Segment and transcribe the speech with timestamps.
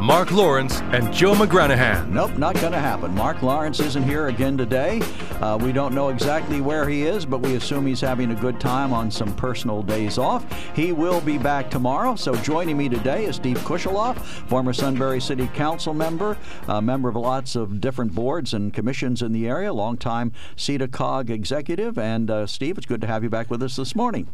[0.00, 2.10] Mark Lawrence and Joe McGranahan.
[2.10, 3.14] Nope, not going to happen.
[3.14, 5.00] Mark Lawrence isn't here again today.
[5.40, 8.60] Uh, we don't know exactly where he is, but we assume he's having a good
[8.60, 10.44] time on some personal days off.
[10.74, 12.16] He will be back tomorrow.
[12.16, 14.18] So joining me today is Steve Kusheloff,
[14.48, 16.36] former Sunbury City Council member,
[16.68, 21.98] a member of lots of different boards and commissions in the area, longtime SEDA-COG executive.
[21.98, 24.28] And uh, Steve, it's good to have you back with us this morning.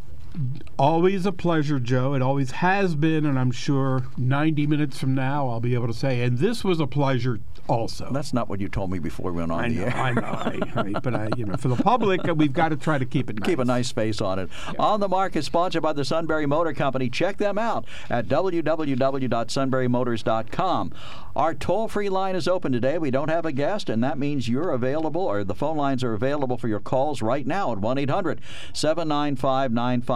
[0.79, 2.15] Always a pleasure, Joe.
[2.15, 5.95] It always has been, and I'm sure 90 minutes from now I'll be able to
[5.95, 8.11] say, and this was a pleasure also.
[8.13, 9.97] That's not what you told me before we went on I the know, air.
[9.97, 12.77] I know, I, I, but I, you know, for the public, uh, we've got to
[12.77, 13.47] try to keep it nice.
[13.47, 14.49] Keep a nice face on it.
[14.79, 17.11] On the Mark is sponsored by the Sunbury Motor Company.
[17.11, 20.93] Check them out at www.sunburymotors.com.
[21.37, 22.99] Our toll free line is open today.
[22.99, 26.15] We don't have a guest, and that means you're available, or the phone lines are
[26.15, 27.99] available for your calls right now at 1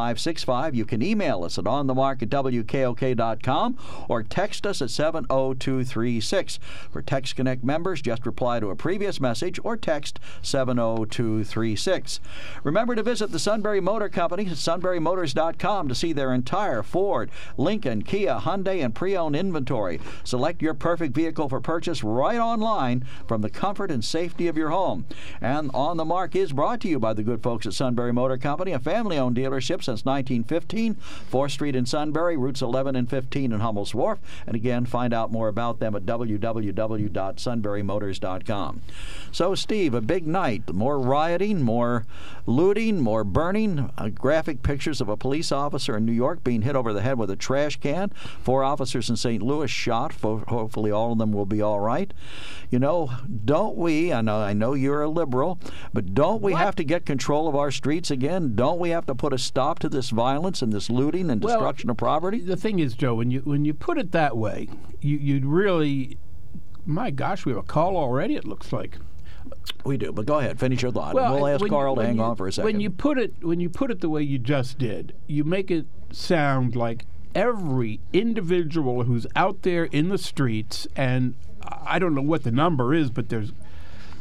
[0.05, 0.75] 800 795 9565.
[0.75, 6.59] You can email us at onthemark at wkok.com or text us at 70236.
[6.91, 12.21] For Text Connect members, just reply to a previous message or text 70236.
[12.63, 18.03] Remember to visit the Sunbury Motor Company at sunburymotors.com to see their entire Ford, Lincoln,
[18.03, 20.01] Kia, Hyundai, and pre owned inventory.
[20.25, 24.71] Select your perfect vehicle for purchase right online from the comfort and safety of your
[24.71, 25.07] home.
[25.41, 28.39] And On the Mark is brought to you by the good folks at Sunbury Motor
[28.39, 30.97] Company, a family owned dealership since 1915,
[31.31, 34.19] 4th Street in Sunbury, routes 11 and 15 in Hummel's Wharf.
[34.47, 38.81] And again, find out more about them at www.sunburymotors.com.
[39.33, 40.73] So, Steve, a big night.
[40.73, 42.07] More rioting, more
[42.47, 43.91] looting, more burning.
[43.99, 47.19] Uh, graphic pictures of a police officer in New York being hit over the head
[47.19, 48.11] with a trash can.
[48.43, 49.43] Four officers in St.
[49.43, 50.13] Louis shot.
[50.13, 52.13] Fo- hopefully, all of them will be all right.
[52.71, 53.11] You know,
[53.45, 54.13] don't we?
[54.13, 55.59] I know, I know you're a liberal,
[55.93, 58.55] but don't we have to get control of our streets again?
[58.55, 61.57] Don't we have to put a stop to this violence and this looting and Well,
[61.59, 62.41] destruction of property?
[62.41, 64.69] The thing is, Joe, when you when you put it that way,
[65.01, 66.17] you you'd really,
[66.87, 68.35] my gosh, we have a call already.
[68.35, 68.99] It looks like.
[69.85, 71.15] We do, but go ahead, finish your thought.
[71.15, 72.65] we'll ask when- Carl to hang you- on for a second.
[72.65, 75.71] When you put it when you put it the way you just did, you make
[75.71, 82.23] it sound like every individual who's out there in the streets, and I don't know
[82.23, 83.53] what the number is, but there's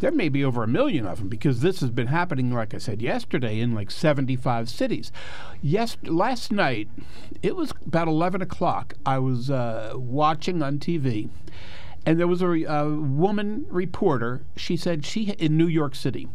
[0.04, 2.78] there may be over a million of them because this has been happening, like I
[2.78, 5.14] said yesterday, in like 75 cities.
[5.62, 6.90] Yes, last night,
[7.42, 8.96] it was about 11 o'clock.
[9.06, 11.30] I was uh, watching on TV,
[12.06, 14.44] and there was a, a woman reporter.
[14.58, 16.28] She said she in New York City,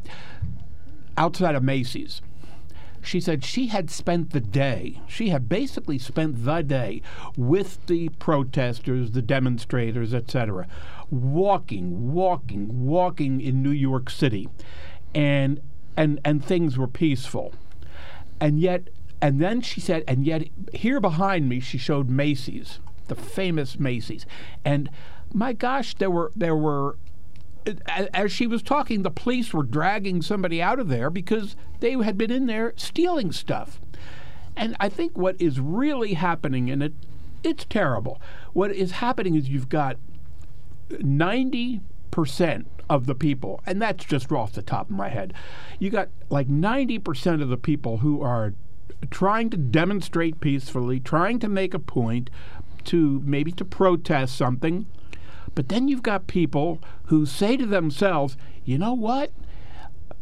[1.19, 2.23] outside of Macy's.
[3.03, 7.03] She said she had spent the day, she had basically spent the day
[7.37, 10.67] with the protesters, the demonstrators, etc.,
[11.11, 14.49] walking, walking, walking in New York City.
[15.15, 15.61] And
[15.97, 17.55] and and things were peaceful.
[18.41, 18.89] And yet
[19.21, 24.27] and then she said, and yet here behind me she showed Macy's, the famous Macy's.
[24.65, 24.91] And
[25.33, 26.97] my gosh, there were there were
[28.15, 32.17] as she was talking, the police were dragging somebody out of there because they had
[32.17, 33.81] been in there stealing stuff.
[34.57, 36.93] And I think what is really happening, and it
[37.45, 38.21] it's terrible.
[38.53, 39.97] What is happening is you've got
[41.00, 45.34] ninety percent of the people, and that's just off the top of my head.
[45.78, 48.54] You got like ninety percent of the people who are
[49.10, 52.31] trying to demonstrate peacefully, trying to make a point,
[52.84, 54.87] to maybe to protest something.
[55.54, 59.32] But then you've got people who say to themselves, you know what?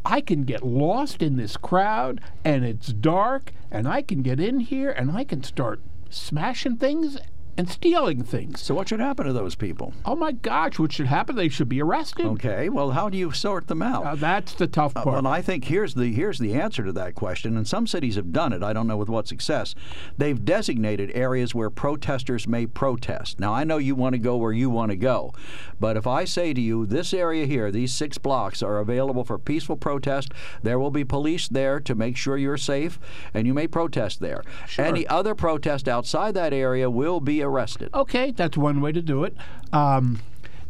[0.05, 4.61] I can get lost in this crowd and it's dark and I can get in
[4.61, 5.81] here and I can start
[6.11, 7.19] smashing things
[7.57, 8.61] and stealing things.
[8.61, 9.93] so, what should happen to those people?
[10.05, 11.37] Oh my gosh, what should happen?
[11.37, 12.27] They should be arrested.
[12.27, 14.05] Okay, well, how do you sort them out?
[14.05, 15.23] Uh, that's the tough Uh, part.
[15.25, 18.33] Well, I think here's the here's the answer to that question, and some cities have
[18.33, 18.63] done it.
[18.63, 19.75] I don't know with what success.
[20.19, 23.41] They've designated areas where protesters may protest.
[23.41, 25.33] Now, I know you want to go where you want to go,
[25.81, 29.39] but if I say to you, this area here, these six blocks are available for
[29.39, 30.33] peaceful protest,
[30.63, 32.99] there will be police there to make sure you're safe,
[33.35, 34.43] and you may protest there.
[34.67, 34.85] Sure.
[34.85, 37.89] Any other protest outside that area will be arrested.
[37.95, 39.35] Okay, that's one way to do it.
[39.73, 40.21] Um,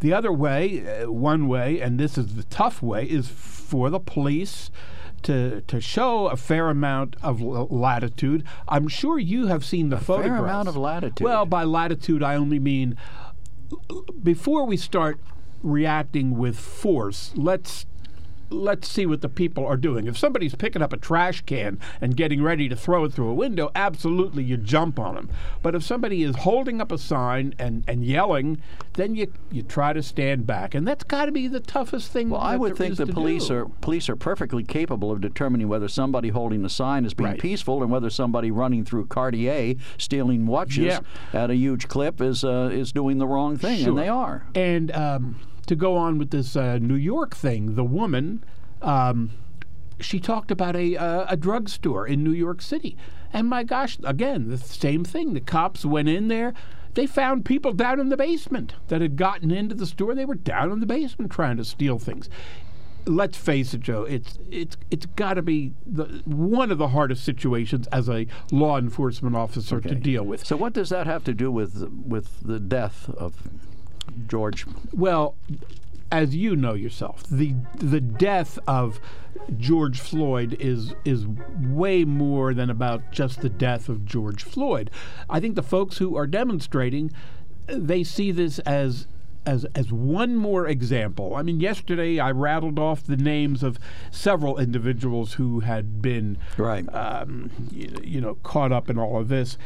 [0.00, 3.99] The other way, uh, one way, and this is the tough way, is for the
[3.99, 4.70] police
[5.23, 8.44] to to show a fair amount of latitude.
[8.69, 10.38] I'm sure you have seen the a photographs.
[10.38, 11.25] Fair amount of latitude.
[11.25, 12.96] Well, by latitude, I only mean
[14.23, 15.19] before we start
[15.62, 17.87] reacting with force, let's
[18.51, 20.07] let's see what the people are doing.
[20.07, 23.35] If somebody's picking up a trash can and getting ready to throw it through a
[23.35, 25.31] window, absolutely you jump on them.
[25.63, 28.61] But if somebody is holding up a sign and, and yelling,
[28.95, 32.31] then you you try to stand back, and that's got to be the toughest thing.
[32.31, 33.55] Well, I would think the police do.
[33.55, 37.41] are police are perfectly capable of determining whether somebody holding a sign is being Right.
[37.41, 41.01] peaceful and whether somebody running through Cartier stealing watches Yeah.
[41.33, 43.89] at a huge clip is uh, is doing the wrong thing, Sure.
[43.91, 44.47] and they are.
[44.55, 48.45] And um, to go on with this uh, New York thing, the woman,
[48.83, 49.31] um,
[50.01, 52.97] she talked about a uh, a drugstore in New York City,
[53.33, 55.35] and my gosh, again the same thing.
[55.35, 56.55] The cops went in there.
[56.95, 60.15] They found people down in the basement that had gotten into the store.
[60.15, 62.31] They were down in the basement trying to steal things.
[63.05, 64.03] Let's face it, Joe.
[64.03, 68.79] It's it's it's got to be the, one of the hardest situations as a law
[68.79, 70.45] enforcement officer to deal with.
[70.45, 73.49] So what does that have to do with with the death of
[74.29, 74.67] George?
[74.93, 75.35] Well,
[76.12, 79.00] as you know yourself, the the death of
[79.58, 81.26] George Floyd is is
[81.61, 84.91] way more than about just the death of George Floyd.
[85.29, 87.11] I think the folks who are demonstrating,
[87.67, 89.06] they see this as
[89.44, 91.35] as as one more example.
[91.37, 93.79] I mean, yesterday I rattled off the names of
[94.11, 96.85] several individuals who had been Right.
[96.94, 99.59] um, you, you know caught up in all of this,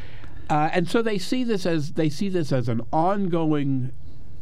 [0.51, 3.93] uh, and so they see this as they see this as an ongoing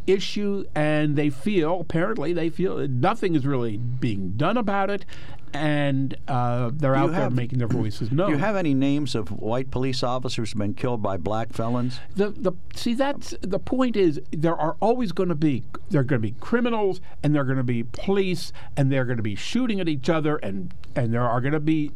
[0.08, 5.04] issue, and they feel apparently they feel that nothing is really being done about it,
[5.52, 8.30] and uh, they're out there making their voices known.
[8.30, 12.00] Do you have any names of white police officers who've been killed by black felons?
[12.14, 16.04] the the see that's the point is there are always going to be there are
[16.04, 19.22] going to be criminals and there are going to be police and they're going to
[19.22, 21.92] be shooting at each other and and there are going to be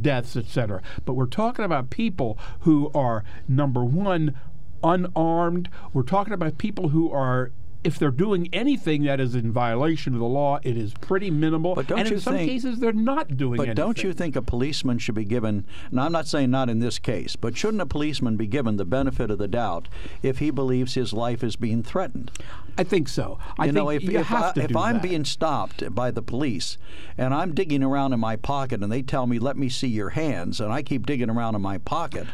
[0.00, 4.34] deaths etc but we're talking about people who are number 1
[4.82, 7.50] unarmed we're talking about people who are
[7.84, 11.76] if they're doing anything that is in violation of the law, it is pretty minimal.
[11.76, 13.76] But don't and you in some think- cases, they're not doing But anything.
[13.76, 16.98] don't you think a policeman should be given, and I'm not saying not in this
[16.98, 19.86] case, but shouldn't a policeman be given the benefit of the doubt
[20.20, 22.32] if he believes his life is being threatened?
[22.76, 23.38] I think so.
[23.56, 25.02] I you think know, if, you if, I, if I'm that.
[25.02, 26.78] being stopped by the police
[27.16, 30.10] and I'm digging around in my pocket and they tell me, let me see your
[30.10, 32.26] hands, and I keep digging around in my pocket,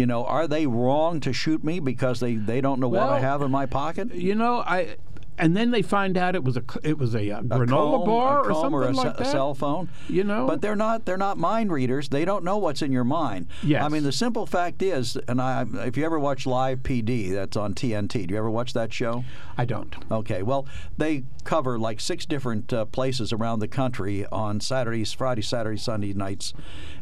[0.00, 3.20] you know, are they wrong to shoot me because they, they don't know what I
[3.20, 4.14] have in my pocket?
[4.14, 4.96] you know, I
[5.40, 8.06] and then they find out it was a it was a, uh a granola comb,
[8.06, 9.26] bar a or something or a, like ce- that.
[9.26, 9.88] cell phone.
[10.08, 10.46] You know?
[10.46, 12.08] but they're not they're not mind readers.
[12.10, 13.48] They don't know what's in your mind.
[13.62, 13.82] Yes.
[13.82, 17.56] I mean, the simple fact is, and I, if you ever watch Live PD, that's
[17.56, 18.26] on TNT.
[18.26, 19.24] Do you ever watch that show?
[19.56, 19.94] I don't.
[20.10, 20.66] Okay, well,
[20.96, 26.12] they cover like six different uh, places around the country on Saturdays, Friday, Saturday, Sunday
[26.12, 26.52] nights,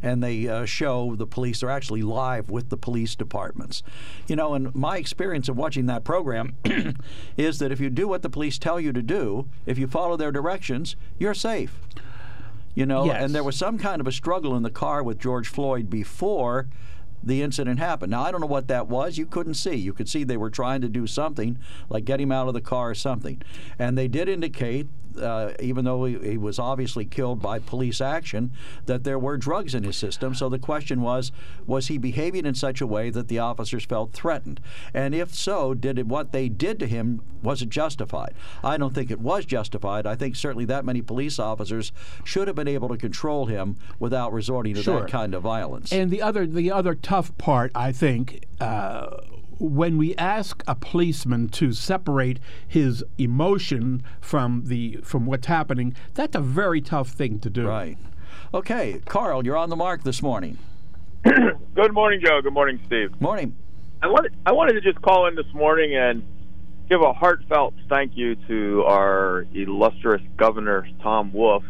[0.03, 1.61] and they uh, show the police.
[1.61, 3.83] They're actually live with the police departments.
[4.27, 6.57] You know, and my experience of watching that program
[7.37, 10.17] is that if you do what the police tell you to do, if you follow
[10.17, 11.79] their directions, you're safe.
[12.75, 13.23] You know, Yes.
[13.25, 16.69] and there was some kind of a struggle in the car with George Floyd before
[17.23, 18.13] the incident happened.
[18.13, 19.19] Now, I don't know what that was.
[19.19, 19.75] You couldn't see.
[19.75, 21.59] You could see they were trying to do something,
[21.91, 23.43] like get him out of the car or something.
[23.79, 24.87] And they did indicate,
[25.21, 28.51] uh, even though he, he was obviously killed by police action,
[28.87, 30.35] that there were drugs in his system.
[30.35, 31.33] So the question was
[31.67, 34.61] was he behaving in such a way that the officers felt threatened?
[34.95, 38.35] And if so, did it, what they did to him, was it justified?
[38.65, 40.07] I don't think it was justified.
[40.07, 41.93] I think certainly that many police officers
[42.25, 45.01] should have been able to control him without resorting to Sure.
[45.01, 45.93] that kind of violence.
[45.93, 49.19] And the other the other tough part, I think, uh,
[49.59, 56.37] when we ask a policeman to separate his emotion from the from what's happening, that's
[56.37, 57.67] a very tough thing to do.
[57.69, 57.99] Right.
[58.55, 60.59] Okay, Carl, you're on the mark this morning.
[61.25, 62.41] Good morning, Joe.
[62.43, 63.21] Good morning, Steve.
[63.21, 63.57] Morning.
[64.03, 66.23] I wanted I wanted to just call in this morning and
[66.89, 71.65] give a heartfelt thank you to our illustrious governor Tom Wolf.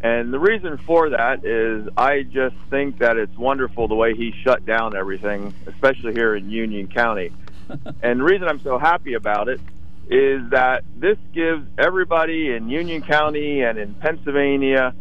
[0.00, 4.32] And the reason for that is I just think that it's wonderful the way he
[4.44, 7.32] shut down everything, especially here in Union County.
[8.02, 9.60] and the reason I'm so happy about it
[10.08, 14.94] is that this gives everybody in Union County and in Pennsylvania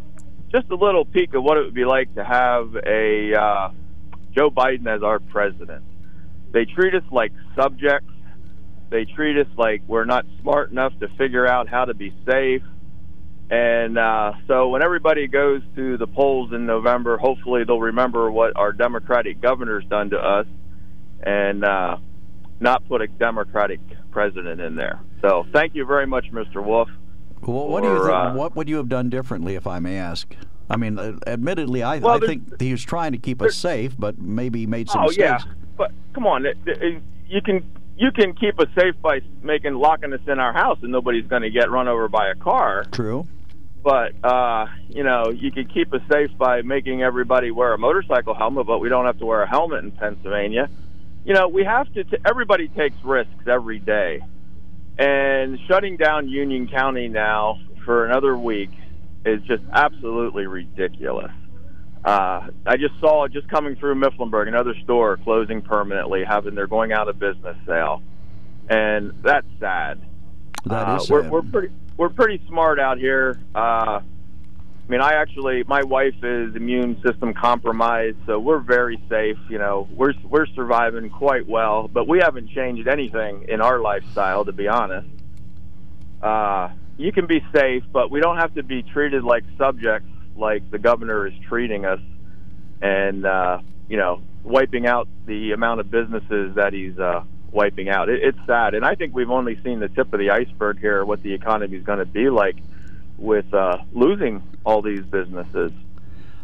[0.51, 3.69] just a little peek of what it would be like to have a uh,
[4.31, 5.83] Joe Biden as our president.
[6.51, 8.11] They treat us like subjects.
[8.89, 12.63] They treat us like we're not smart enough to figure out how to be safe.
[13.49, 18.57] And uh, so when everybody goes to the polls in November, hopefully they'll remember what
[18.57, 20.47] our Democratic governor's done to us
[21.23, 21.97] and uh,
[22.59, 23.79] not put a Democratic
[24.11, 24.99] president in there.
[25.21, 26.63] So thank you very much, Mr.
[26.63, 26.89] Wolf.
[27.41, 28.09] Well, what do you think?
[28.11, 30.35] uh, what would you have done differently, if I may ask?
[30.69, 33.95] I mean, uh, admittedly, I, Well, I think he was trying to keep us safe,
[33.97, 35.39] but maybe made some oh yeah,
[35.77, 37.63] but come on, it, it, you can
[37.95, 41.41] you can keep us safe by making locking us in our house, and nobody's going
[41.43, 42.85] to get run over by a car.
[42.91, 43.25] True.
[43.87, 48.33] But uh, you know, you can keep us safe by making everybody wear a motorcycle
[48.33, 50.69] helmet, but we don't have to wear a helmet in Pennsylvania.
[51.23, 52.03] You know, we have to.
[52.03, 54.19] T- everybody takes risks every day,
[54.99, 58.71] and shutting down Union County now for another week
[59.25, 61.31] is just absolutely ridiculous.
[62.03, 66.91] Uh, I just saw just coming through Mifflinburg another store closing permanently, having their going
[66.91, 68.03] out of business sale,
[68.69, 70.01] and that's sad.
[70.67, 73.39] That Uh, we're, we're pretty we're pretty smart out here.
[73.55, 79.37] Uh, I mean, I actually my wife is immune system compromised, so we're very safe.
[79.49, 84.45] You know, we're we're surviving quite well, but we haven't changed anything in our lifestyle,
[84.45, 85.07] to be honest.
[86.21, 90.69] Uh, you can be safe, but we don't have to be treated like subjects, like
[90.71, 91.99] the governor is treating us,
[92.81, 93.59] and uh,
[93.89, 97.23] you know, wiping out the amount of businesses that he's uh,
[97.57, 98.07] wiping out.
[98.07, 101.03] It, it's sad, and I think we've only seen the tip of the iceberg here.
[101.03, 102.55] What the economy is going to be like
[103.17, 105.71] with uh, losing all these businesses.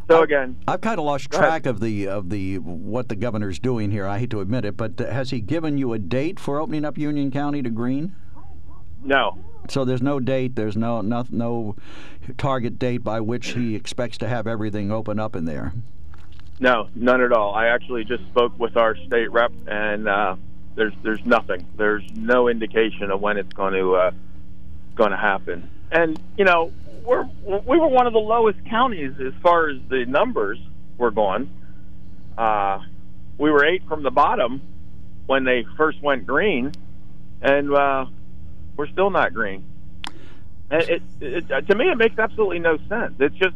[0.09, 3.91] So again, I've kind of lost track of the of the what the governor's doing
[3.91, 4.07] here.
[4.07, 6.83] I hate to admit it, but uh, has he given you a date for opening
[6.83, 8.15] up Union County to green?
[9.03, 9.37] no,
[9.69, 10.55] So there's no date.
[10.55, 11.75] There's no no, no
[12.37, 15.73] target date by which he expects to have everything open up in there.
[16.59, 17.53] No, none at all.
[17.53, 20.35] I actually just spoke with our state rep, and uh,
[20.75, 21.67] there's there's nothing.
[21.75, 24.11] There's no indication of when it's going to uh,
[24.95, 25.69] going to happen.
[25.91, 26.71] And you know,
[27.03, 30.59] we're we were one of the lowest counties as far as the numbers
[30.97, 31.49] were going.
[32.37, 32.79] Uh,
[33.37, 34.61] we were eight from the bottom
[35.25, 36.71] when they first went green,
[37.41, 38.05] and uh,
[38.75, 39.65] we're still not green.
[40.71, 43.15] It, it, it to me, it makes absolutely no sense.
[43.19, 43.55] It's just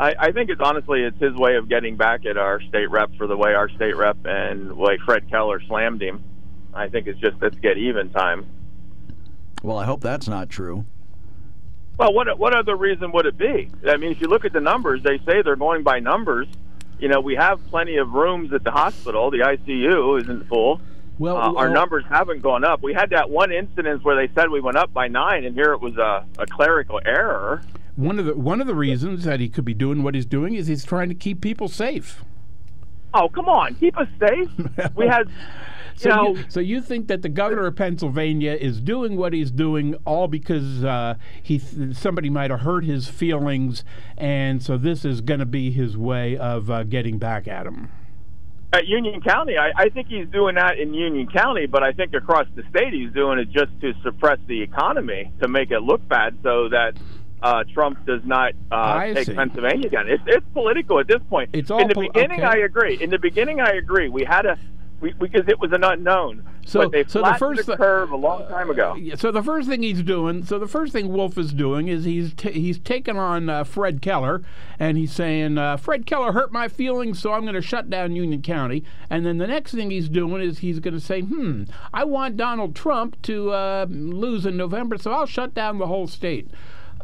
[0.00, 3.14] I, I think it's honestly it's his way of getting back at our state rep
[3.16, 6.24] for the way our state rep and way Fred Keller slammed him.
[6.74, 8.46] I think it's just let's get even time.
[9.62, 10.84] Well, I hope that's not true.
[11.98, 13.70] Well, what what other reason would it be?
[13.86, 16.46] I mean, if you look at the numbers, they say they're going by numbers.
[16.98, 19.30] You know, we have plenty of rooms at the hospital.
[19.30, 20.80] The ICU isn't full.
[21.18, 22.82] Well, Uh, our numbers haven't gone up.
[22.82, 25.72] We had that one incident where they said we went up by nine, and here
[25.74, 27.62] it was a, a clerical error.
[27.96, 30.54] One of the one of the reasons that he could be doing what he's doing
[30.54, 32.24] is he's trying to keep people safe.
[33.12, 34.48] Oh, come on, keep us safe.
[34.94, 35.34] We had, you
[36.00, 39.94] So you, so you think that the governor of Pennsylvania is doing what he's doing
[40.06, 43.84] all because uh, he th- somebody might have hurt his feelings,
[44.16, 47.90] and so this is going to be his way of uh, getting back at him.
[48.72, 52.14] at Union County, I, I think he's doing that in Union County, but I think
[52.14, 56.06] across the state he's doing it just to suppress the economy to make it look
[56.08, 56.96] bad, so that
[57.42, 59.34] uh, Trump does not uh, take see.
[59.34, 60.04] Pennsylvania again.
[60.08, 61.50] It's, it's political at this point.
[61.52, 62.40] It's all in the pol- beginning.
[62.44, 62.60] okay.
[62.60, 63.02] I agree.
[63.02, 64.08] In the beginning, I agree.
[64.08, 64.58] We had a
[65.00, 66.46] we, because it was an unknown.
[66.66, 68.96] So- but they so the first the curve a long time ago.
[69.16, 72.32] So the first thing he's doing, so the first thing Wolf is doing is he's
[72.34, 74.42] t- he's taken on uh, Fred Keller,
[74.78, 78.14] and he's saying uh, Fred Keller hurt my feelings, so I'm going to shut down
[78.14, 78.84] Union County.
[79.08, 82.36] And then the next thing he's doing is he's going to say, hmm, I want
[82.36, 86.48] Donald Trump to uh, lose in November, so I'll shut down the whole state.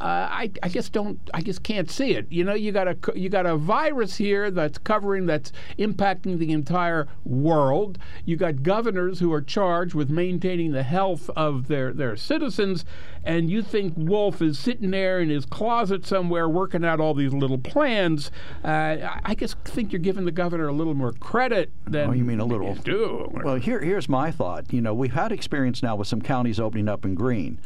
[0.01, 2.27] Uh, I, I guess don't I just can't see it.
[2.31, 6.53] You know, you got a you got a virus here that's covering that's impacting the
[6.53, 7.99] entire world.
[8.25, 12.85] You got governors who are charged with maintaining the health of their their citizens,
[13.25, 17.33] and you think Wolf is sitting there in his closet somewhere working out all these
[17.33, 18.31] little plans.
[18.65, 22.13] Uh, I- I just think you're giving the governor a little more credit than Oh,
[22.13, 22.75] you mean a little?
[22.75, 23.29] do.
[23.45, 24.73] Well, here, here's my thought.
[24.73, 27.59] You know, we've had experience now with some counties opening up in green.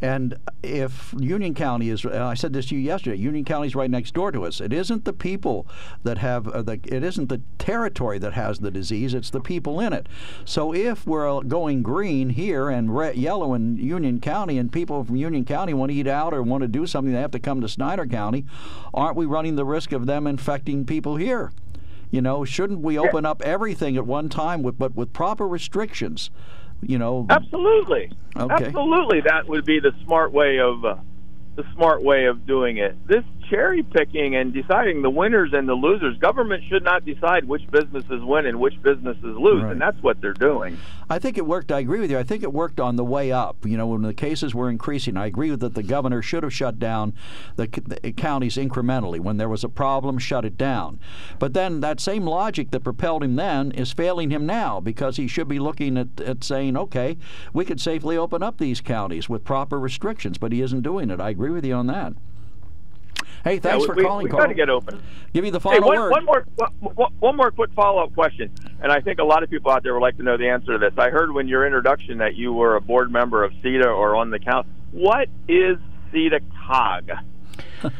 [0.00, 3.74] And if Union County is, uh, I said this to you yesterday, Union County is
[3.74, 4.60] right next door to us.
[4.60, 5.66] It isn't the people
[6.02, 9.80] that have, uh, the, it isn't the territory that has the disease, it's the people
[9.80, 10.08] in it.
[10.44, 15.16] So if we're going green here and red, yellow in Union County and people from
[15.16, 17.60] Union County want to eat out or want to do something, they have to come
[17.60, 18.44] to Snyder County,
[18.92, 21.52] aren't we running the risk of them infecting people here?
[22.10, 26.30] You know, shouldn't we open up everything at one time with but with proper restrictions?
[26.80, 28.12] You know, Absolutely.
[28.36, 28.66] Okay.
[28.66, 30.96] Absolutely, that would be the smart way of uh,
[31.56, 32.96] the smart way of doing it.
[33.06, 36.16] This cherry picking and deciding the winners and the losers.
[36.18, 39.72] Government should not decide which businesses win and which businesses lose, Right.
[39.72, 40.76] and that's what they're doing.
[41.10, 41.70] I think it worked.
[41.70, 42.18] I agree with you.
[42.18, 43.56] I think it worked on the way up.
[43.66, 46.78] You know, when the cases were increasing, I agree that the governor should have shut
[46.78, 47.12] down
[47.56, 47.66] the,
[48.02, 49.20] the counties incrementally.
[49.20, 50.98] When there was a problem, shut it down.
[51.38, 55.28] But then that same logic that propelled him then is failing him now because he
[55.28, 57.18] should be looking at, at saying, okay,
[57.52, 61.20] we could safely open up these counties with proper restrictions, but he isn't doing it.
[61.20, 62.14] I agree with you on that.
[63.44, 64.44] Hey, thanks yeah, for we, calling, we, Carl.
[64.44, 65.02] got to get open.
[65.34, 66.10] Give me the Hey, final one, word.
[66.10, 66.46] one more
[66.94, 68.50] one, one more quick follow up question,
[68.82, 70.72] and I think a lot of people out there would like to know the answer
[70.72, 70.94] to this.
[70.96, 74.30] I heard when your introduction that you were a board member of SEDA or on
[74.30, 74.66] the count.
[74.92, 75.76] What is
[76.12, 77.10] CETA COG?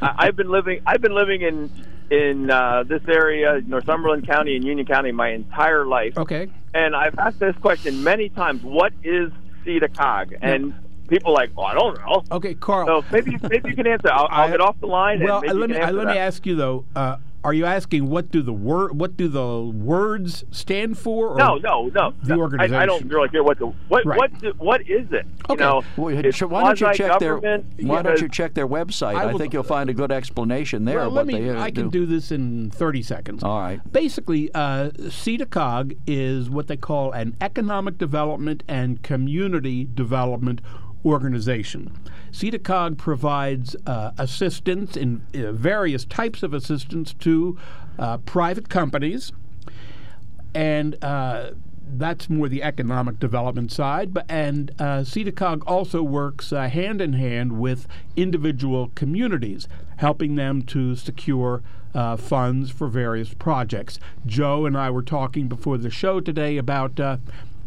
[0.00, 1.70] I've been living I've been living in
[2.10, 6.48] in uh, this area, Northumberland County and Union County, my entire life, Okay.
[6.72, 8.62] and I've asked this question many times.
[8.62, 9.30] What is
[9.64, 10.36] SEDA-COG?
[10.42, 10.74] And
[11.08, 12.22] people are like, oh, I don't know.
[12.32, 12.86] Okay, Carl.
[12.86, 14.10] So maybe maybe you can answer.
[14.10, 15.22] I'll, I'll get off the line.
[15.22, 16.18] well, and maybe let you me can uh, let me that.
[16.20, 16.84] ask you though.
[16.94, 21.28] Uh, are you asking what do the word what do the words stand for?
[21.34, 22.14] Or No, no, no.
[22.22, 22.74] The No, organization.
[22.74, 24.16] I, I don't really care what the what Right.
[24.18, 25.26] what do- what is it?
[25.50, 25.62] You Okay.
[25.62, 29.14] know, Well, it's why don't you check their Why don't you check their website?
[29.16, 31.00] I I, think you'll find a good explanation there.
[31.00, 31.40] Well, let what me.
[31.42, 33.42] they uh, I can do this in 30 seconds.
[33.44, 33.78] All right.
[33.92, 40.62] Basically, uh, SEDA-COG is what they call an economic development and community development
[41.04, 41.90] organization.
[42.32, 47.58] SEDA-COG provides uh, assistance in uh, various types of assistance to
[47.98, 49.32] uh, private companies,
[50.54, 51.50] and uh,
[51.86, 54.12] that's more the economic development side.
[54.14, 59.68] But and uh, SEDA-COG also works uh, hand in hand with individual communities,
[59.98, 61.62] helping them to secure
[61.94, 64.00] uh, funds for various projects.
[64.26, 66.98] Joe and I were talking before the show today about.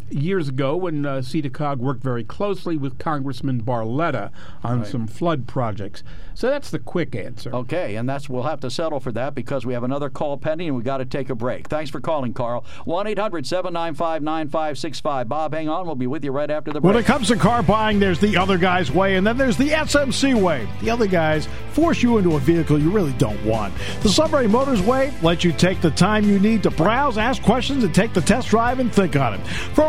[0.09, 4.31] Years ago, when uh, SEDA-COG worked very closely with Congressman Barletta
[4.63, 6.03] on some flood projects.
[6.33, 7.49] So that's the quick answer.
[7.53, 10.67] Okay, and that's we'll have to settle for that because we have another call pending
[10.67, 11.67] and we got to take a break.
[11.67, 12.63] Thanks for calling, Carl.
[12.85, 15.27] 1-800-795-9565.
[15.27, 15.87] Bob, hang on.
[15.87, 16.93] We'll be with you right after the break.
[16.93, 19.69] When it comes to car buying, there's the other guy's way, and then there's the
[19.69, 20.67] SMC way.
[20.81, 23.73] The other guys force you into a vehicle you really don't want.
[24.01, 27.83] The Sunbury Motors way lets you take the time you need to browse, ask questions,
[27.83, 29.39] and take the test drive and think on it.
[29.47, 29.85] For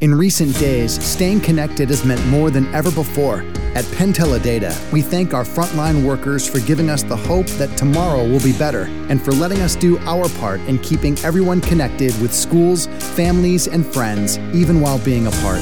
[0.00, 3.42] In recent days, staying connected has meant more than ever before.
[3.74, 8.40] At PenTeleData, we thank our frontline workers for giving us the hope that tomorrow will
[8.40, 12.86] be better and for letting us do our part in keeping everyone connected with schools,
[13.14, 15.60] families, and friends, even while being apart.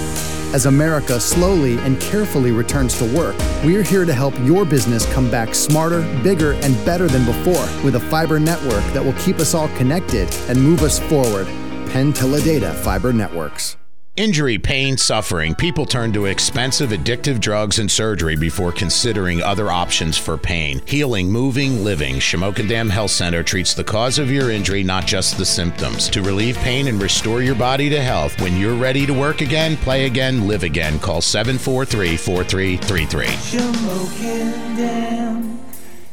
[0.54, 5.28] As America slowly and carefully returns to work, we're here to help your business come
[5.32, 9.52] back smarter, bigger, and better than before with a fiber network that will keep us
[9.52, 11.48] all connected and move us forward.
[11.88, 13.76] PenTeleData Fiber Networks.
[14.18, 15.54] Injury, pain, suffering.
[15.54, 20.82] People turn to expensive, addictive drugs and surgery before considering other options for pain.
[20.86, 22.16] Healing, moving, living.
[22.16, 26.08] Shamokin Dam Health Center treats the cause of your injury, not just the symptoms.
[26.08, 29.76] To relieve pain and restore your body to health, when you're ready to work again,
[29.76, 33.26] play again, live again, call 743 4333.
[33.26, 35.60] Shamokin Dam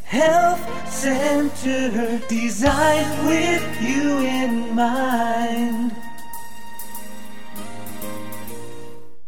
[0.04, 5.96] Health Center designed with you in mind.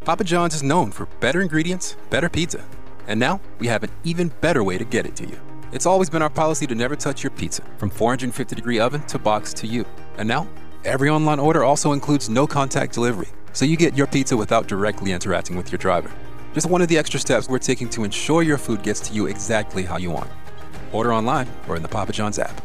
[0.07, 2.63] Papa John's is known for better ingredients, better pizza.
[3.09, 5.37] And now we have an even better way to get it to you.
[5.73, 9.19] It's always been our policy to never touch your pizza, from 450 degree oven to
[9.19, 9.85] box to you.
[10.17, 10.47] And now,
[10.85, 15.11] every online order also includes no contact delivery, so you get your pizza without directly
[15.11, 16.09] interacting with your driver.
[16.53, 19.25] Just one of the extra steps we're taking to ensure your food gets to you
[19.25, 20.29] exactly how you want.
[20.93, 22.61] Order online or in the Papa John's app.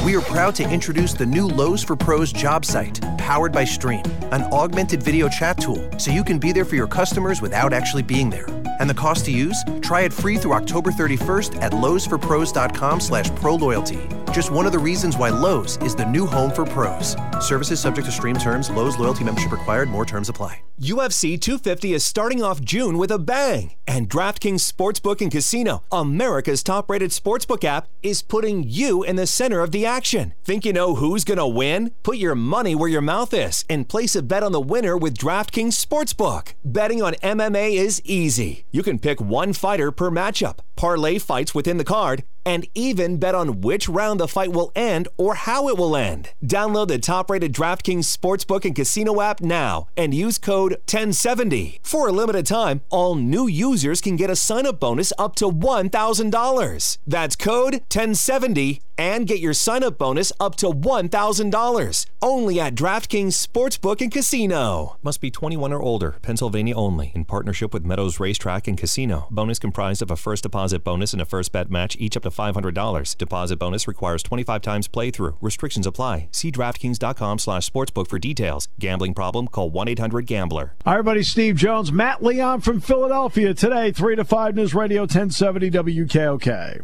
[0.05, 4.05] We are proud to introduce the new Lowe's for Pros job site, powered by Streem,
[4.31, 8.03] an augmented video chat tool so you can be there for your customers without actually
[8.03, 8.45] being there.
[8.79, 9.63] And the cost to use?
[9.81, 14.22] Try it free through October 31st at lowesforpros.com slash proloyalty.
[14.33, 17.15] Just one of the reasons why Lowe's is the new home for pros.
[17.39, 18.71] Services subject to Streem terms.
[18.71, 19.89] Lowe's loyalty membership required.
[19.89, 20.59] More terms apply.
[20.81, 26.63] UFC 250 is starting off June with a bang, and DraftKings Sportsbook and Casino, America's
[26.63, 30.33] top-rated sportsbook app, is putting you in the center of the action.
[30.43, 31.91] Think you know who's going to win?
[32.01, 35.15] Put your money where your mouth is and place a bet on the winner with
[35.15, 36.53] DraftKings Sportsbook.
[36.65, 38.65] Betting on MMA is easy.
[38.71, 43.35] You can pick one fighter per matchup, parlay fights within the card, and even bet
[43.35, 46.29] on which round the fight will end or how it will end.
[46.43, 51.79] Download the top rated DraftKings Sportsbook and Casino app now and use code 1070.
[51.83, 55.45] For a limited time, all new users can get a sign up bonus up to
[55.45, 56.97] $1,000.
[57.07, 62.05] That's code 1070 and get your sign up bonus up to $1,000.
[62.21, 64.97] Only at DraftKings Sportsbook and Casino.
[65.03, 69.27] Must be 21 or older, Pennsylvania only, in partnership with Meadows Racetrack and Casino.
[69.31, 72.29] Bonus comprised of a first deposit bonus and a first bet match, each up to
[72.29, 73.17] $500.
[73.17, 75.35] Deposit bonus requires 25 times playthrough.
[75.41, 76.29] Restrictions apply.
[76.31, 78.67] See DraftKings.com slash sportsbook for details.
[78.79, 79.47] Gambling problem?
[79.47, 80.75] Call 1-800-GAMBLER.
[80.85, 81.23] Hi, everybody.
[81.23, 86.83] Steve Jones, Matt Leon from Philadelphia today, 3 to 5 News Radio 1070 WKOK.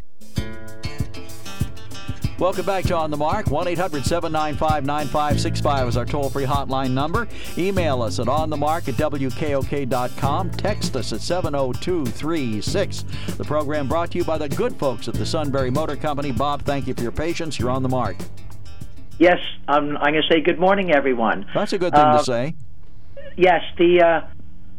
[2.39, 3.51] Welcome back to On the Mark.
[3.51, 7.27] 1 800 795 9565 is our toll free hotline number.
[7.57, 10.51] Email us at onthemark at WKOK.com.
[10.51, 13.03] Text us at 70236.
[13.35, 16.31] The program brought to you by the good folks at the Sunbury Motor Company.
[16.31, 17.59] Bob, thank you for your patience.
[17.59, 18.15] You're on the mark.
[19.17, 21.45] Yes, um, I'm going to say good morning, everyone.
[21.53, 22.55] That's a good thing Uh, to say.
[23.35, 24.21] Yes, the uh,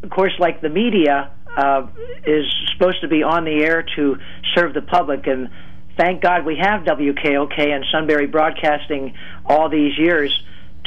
[0.03, 1.87] of course, like the media uh,
[2.27, 4.17] is supposed to be on the air to
[4.55, 5.51] serve the public, and
[6.01, 10.33] thank God we have WKOK and Sunbury Broadcasting all these years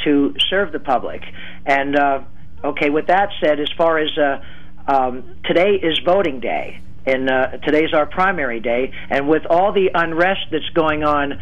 [0.04, 1.22] to serve the public.
[1.64, 2.22] And uh,
[2.64, 4.44] okay, with that said, as far as uh,
[4.88, 9.90] um, today is voting day, and uh, today's our primary day, and with all the
[9.94, 11.40] unrest that's going on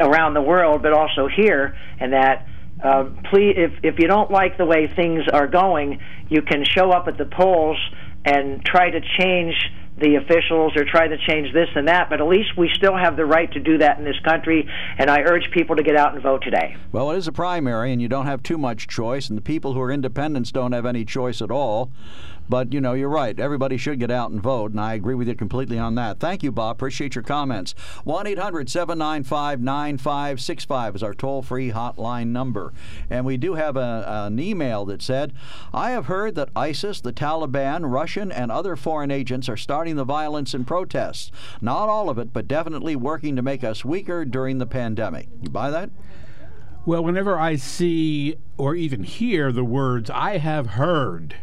[0.00, 2.46] around the world, but also here, and that
[2.82, 6.90] uh, please, if if you don't like the way things are going, you can show
[6.90, 7.76] up at the polls
[8.24, 9.54] and try to change
[9.98, 12.08] the officials or try to change this and that.
[12.08, 14.68] But at least we still have the right to do that in this country.
[14.98, 16.76] And I urge people to get out and vote today.
[16.92, 19.74] Well, it is a primary, and you don't have too much choice, and the people
[19.74, 21.90] who are independents don't have any choice at all.
[22.52, 23.40] But, you know, you're right.
[23.40, 26.20] Everybody should get out and vote, and I agree with you completely on that.
[26.20, 26.76] Thank you, Bob.
[26.76, 27.74] Appreciate your comments.
[28.04, 32.74] 1 800 795 9565 is our toll free hotline number.
[33.08, 35.32] And we do have a, an email that said,
[35.72, 40.04] I have heard that ISIS, the Taliban, Russian, and other foreign agents are starting the
[40.04, 41.32] violence and protests.
[41.62, 45.30] Not all of it, but definitely working to make us weaker during the pandemic.
[45.40, 45.88] You buy that?
[46.84, 51.36] Well, whenever I see or even hear the words, I have heard,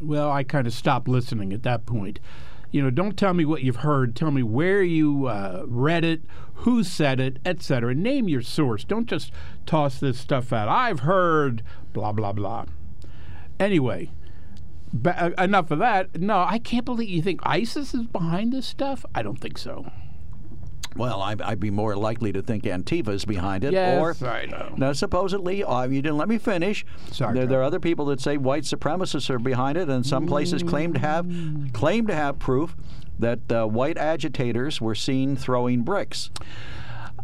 [0.00, 2.20] well, I kind of stopped listening at that point.
[2.70, 4.16] You know, don't tell me what you've heard.
[4.16, 6.22] Tell me where you uh, read it,
[6.54, 7.94] who said it, etc.
[7.94, 8.82] Name your source.
[8.82, 9.30] Don't just
[9.66, 10.68] toss this stuff out.
[10.68, 12.64] I've heard blah, blah, blah.
[13.60, 14.10] Anyway,
[14.92, 16.18] ba- uh, enough of that.
[16.18, 19.04] No, I can't believe you think ISIS is behind this stuff.
[19.14, 19.90] I don't think so.
[20.96, 23.72] Well, I'd, I'd be more likely to think Antifa is behind it.
[23.72, 24.74] Yes, or, I know.
[24.76, 26.84] No, supposedly, uh, you didn't let me finish.
[27.10, 30.26] Sorry, there, there are other people that say white supremacists are behind it, and some
[30.26, 31.26] places claim to have
[31.72, 32.76] claim to have proof
[33.18, 36.30] that uh, white agitators were seen throwing bricks.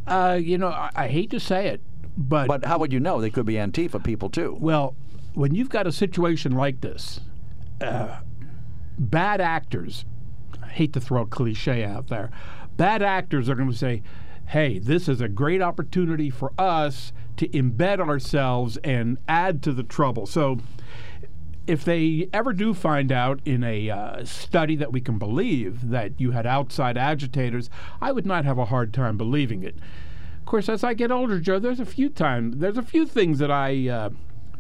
[0.07, 1.83] Uh, you know, I, I hate to say it,
[2.17, 3.21] but But how would you know?
[3.21, 4.57] They could be Antifa people too.
[4.61, 4.95] Well,
[5.35, 7.21] when you've got a situation like this,
[7.81, 8.21] uh,
[8.99, 10.05] bad actors,
[10.63, 12.31] I hate to throw a cliche out there,
[12.79, 14.03] bad actors are going to say,
[14.47, 19.83] hey, this is a great opportunity for us to embed ourselves and add to the
[19.83, 20.25] trouble.
[20.25, 20.59] So
[21.67, 26.19] if they ever do find out in a uh, study that we can believe that
[26.19, 27.69] you had outside agitators,
[28.01, 29.77] I would not have a hard time believing it.
[30.41, 33.39] Of course, as I get older, Joe, there's a few times, there's a few things
[33.41, 34.11] that I uh,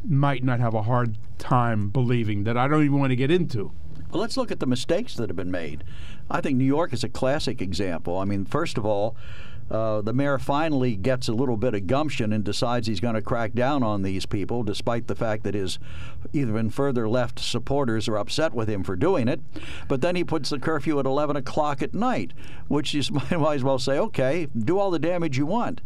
[0.04, 3.72] might not have a hard time believing that I don't even want to get into.
[4.10, 5.84] Well, let's look at the mistakes that have been made.
[6.30, 8.18] I think New York is a classic example.
[8.18, 9.16] I mean, first of all,
[9.70, 13.22] uh, the mayor finally gets a little bit of gumption and decides he's going to
[13.22, 15.78] crack down on these people, despite the fact that his
[16.32, 19.40] either even further left supporters are upset with him for doing it.
[19.86, 22.32] But then he puts the curfew at 11 o'clock at night,
[22.68, 25.80] which you might as well say, okay, do all the damage you want.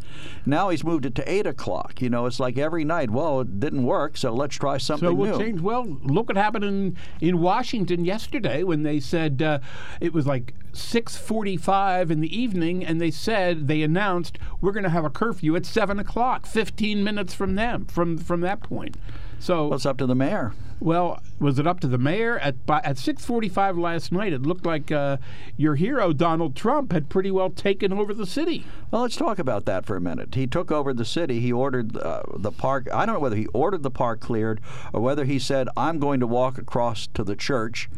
[0.46, 2.00] Now he's moved it to 8 o'clock.
[2.00, 5.14] You know, it's like every night, well, it didn't work, so let's try something so
[5.14, 5.44] we'll new.
[5.44, 5.60] change.
[5.60, 9.58] Well, look what happened in, in Washington yesterday when they said uh,
[10.00, 14.90] it was like 6:45 in the evening, and they said they announced we're going to
[14.90, 18.96] have a curfew at seven o'clock, 15 minutes from them from from that point.
[19.38, 20.52] So well, it's up to the mayor.
[20.78, 24.32] Well, was it up to the mayor at by, at 6:45 last night?
[24.32, 25.18] It looked like uh,
[25.56, 28.64] your hero Donald Trump had pretty well taken over the city.
[28.90, 30.34] Well, let's talk about that for a minute.
[30.34, 31.40] He took over the city.
[31.40, 32.88] He ordered uh, the park.
[32.92, 34.60] I don't know whether he ordered the park cleared
[34.92, 37.88] or whether he said, "I'm going to walk across to the church."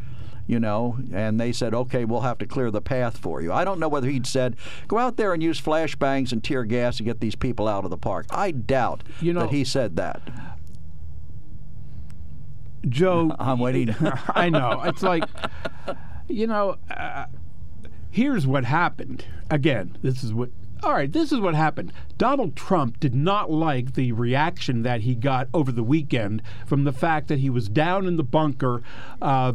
[0.46, 3.52] You know, and they said, okay, we'll have to clear the path for you.
[3.52, 4.56] I don't know whether he'd said,
[4.88, 7.90] go out there and use flashbangs and tear gas to get these people out of
[7.90, 8.26] the park.
[8.30, 10.20] I doubt you know, that he said that.
[12.88, 13.94] Joe, I'm waiting.
[14.28, 14.82] I know.
[14.84, 15.24] It's like,
[16.28, 17.26] you know, uh,
[18.10, 19.24] here's what happened.
[19.50, 20.50] Again, this is what
[20.84, 21.92] all right, this is what happened.
[22.18, 26.92] Donald Trump did not like the reaction that he got over the weekend from the
[26.92, 28.82] fact that he was down in the bunker,
[29.20, 29.52] uh,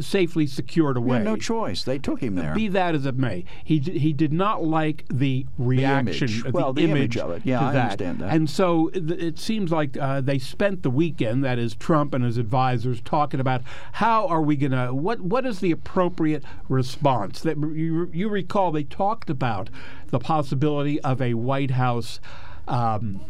[0.00, 1.22] safely secured away.
[1.22, 1.84] no choice.
[1.84, 2.54] They took him there.
[2.54, 6.42] Be that as it may, he he did not like the reaction, the image.
[6.42, 7.42] the, well, the image, image of it.
[7.44, 7.82] Yeah, I that.
[7.82, 8.34] understand that.
[8.34, 12.24] And so th- it seems like uh, they spent the weekend, that is Trump and
[12.24, 17.40] his advisors, talking about how are we going to what what is the appropriate response.
[17.40, 19.70] That you you recall they talked about
[20.14, 22.20] the possibility of a White House.
[22.68, 23.20] Um,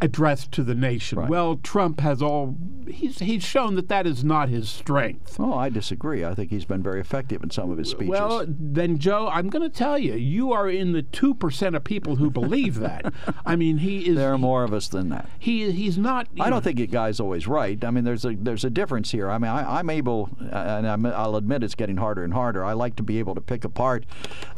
[0.00, 1.18] address to the nation.
[1.18, 1.28] Right.
[1.28, 2.56] Well, Trump has all
[2.88, 5.36] he's he's shown that that is not his strength.
[5.38, 6.24] Oh, I disagree.
[6.24, 8.10] I think he's been very effective in some of his speeches.
[8.10, 11.84] Well, then, Joe, I'm going to tell you, you are in the two percent of
[11.84, 13.12] people who believe that.
[13.46, 14.16] I mean, he is.
[14.16, 15.28] There are more of us than that.
[15.38, 16.28] He he's not.
[16.38, 17.82] I don't think the guy's always right.
[17.84, 19.30] I mean, there's a there's a difference here.
[19.30, 22.64] I mean, I, am able, and I'm, I'll admit it's getting harder and harder.
[22.64, 24.04] I like to be able to pick apart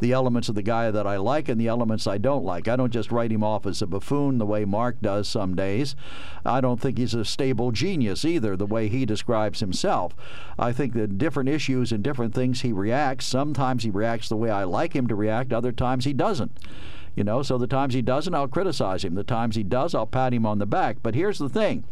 [0.01, 2.69] the elements of the guy that I like and the elements I don't like.
[2.69, 5.97] I don't just write him off as a buffoon the way Mark does some days.
[6.45, 10.15] I don't think he's a stable genius either, the way he describes himself.
[10.59, 13.27] I think that different issues and different things he reacts.
[13.27, 16.57] Sometimes he reacts the way I like him to react, other times he doesn't.
[17.15, 19.15] You know, so the times he doesn't, I'll criticize him.
[19.15, 20.99] The times he does, I'll pat him on the back.
[21.03, 21.85] But here's the thing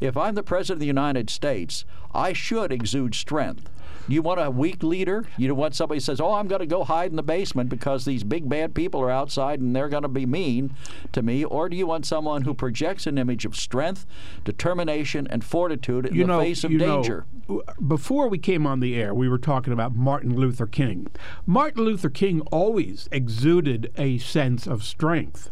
[0.00, 3.68] if I'm the President of the United States, I should exude strength.
[4.08, 5.24] You want a weak leader?
[5.36, 7.68] You don't want somebody who says, "Oh, I'm going to go hide in the basement
[7.68, 10.74] because these big bad people are outside and they're going to be mean
[11.12, 14.06] to me," or do you want someone who projects an image of strength,
[14.44, 17.26] determination, and fortitude in you the know, face of you danger?
[17.48, 21.06] Know, before we came on the air, we were talking about Martin Luther King.
[21.46, 25.50] Martin Luther King always exuded a sense of strength.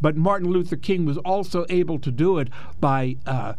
[0.00, 2.48] But Martin Luther King was also able to do it
[2.80, 3.52] by uh,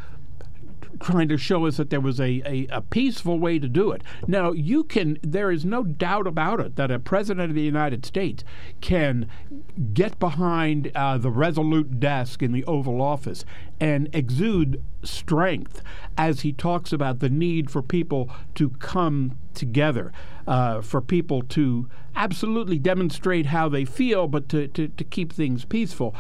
[1.00, 4.02] trying to show us that there was a, a, a, peaceful way to do it.
[4.28, 8.06] Now, you can, there is no doubt about it that a president of the United
[8.06, 8.44] States
[8.82, 9.30] can
[9.94, 13.46] get behind uh, the resolute desk in the Oval Office
[13.80, 15.82] and exude strength
[16.18, 20.12] as he talks about the need for people to come together,
[20.48, 25.66] uh, for people to absolutely demonstrate how they feel, but to, to, to keep things
[25.66, 26.16] peaceful.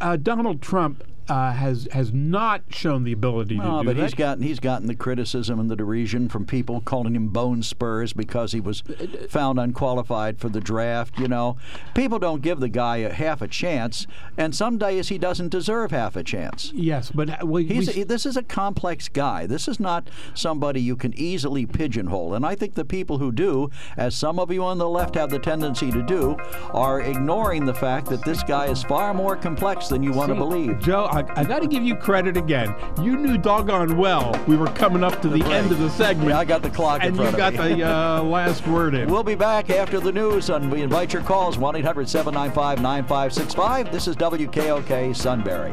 [0.00, 4.02] Uh, Donald Trump uh, has has not shown the ability no, to do but that.
[4.02, 8.12] he's gotten he's gotten the criticism and the derision from people calling him bone spurs
[8.12, 8.82] because he was
[9.28, 11.18] found unqualified for the draft.
[11.18, 11.56] You know,
[11.94, 15.90] people don't give the guy a half a chance, and some days he doesn't deserve
[15.90, 16.72] half a chance.
[16.74, 19.46] Yes, but we, he's we, a, this is a complex guy.
[19.46, 22.34] This is not somebody you can easily pigeonhole.
[22.34, 25.30] And I think the people who do, as some of you on the left have
[25.30, 26.36] the tendency to do,
[26.72, 30.34] are ignoring the fact that this guy is far more complex than you want to
[30.34, 30.78] believe.
[30.80, 32.74] Joe, I, I got to give you credit again.
[33.02, 36.28] You knew doggone well we were coming up to the, the end of the segment.
[36.28, 37.74] Yeah, I got the clock and in front you got me.
[37.76, 39.10] the uh, last word in.
[39.10, 43.90] We'll be back after the news, and we invite your calls 1 800 795 9565.
[43.90, 45.72] This is WKOK Sunbury.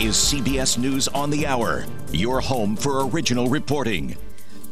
[0.00, 4.16] Is CBS News on the Hour, your home for original reporting.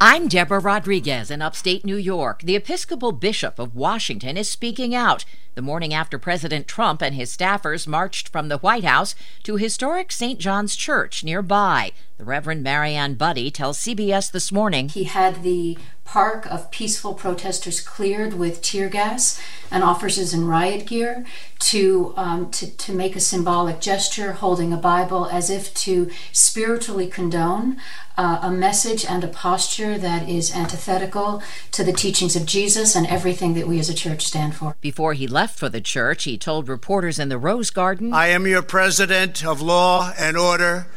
[0.01, 2.41] I'm Deborah Rodriguez in upstate New York.
[2.41, 5.25] The Episcopal Bishop of Washington is speaking out
[5.59, 10.09] the morning after President Trump and his staffers marched from the White House to historic
[10.09, 10.39] St.
[10.39, 11.91] John's Church nearby.
[12.17, 17.81] The Reverend Mariann Budde tells CBS this morning he had the park of peaceful protesters
[17.81, 21.23] cleared with tear gas and officers in riot gear
[21.59, 27.07] to, um, to, to make a symbolic gesture holding a Bible as if to spiritually
[27.07, 27.77] condone
[28.17, 31.41] uh, a message and a posture that is antithetical
[31.71, 34.75] to the teachings of Jesus and everything that we as a church stand for.
[34.81, 38.47] Before he left for the church, he told reporters in the Rose Garden I am
[38.47, 40.87] your president of law and order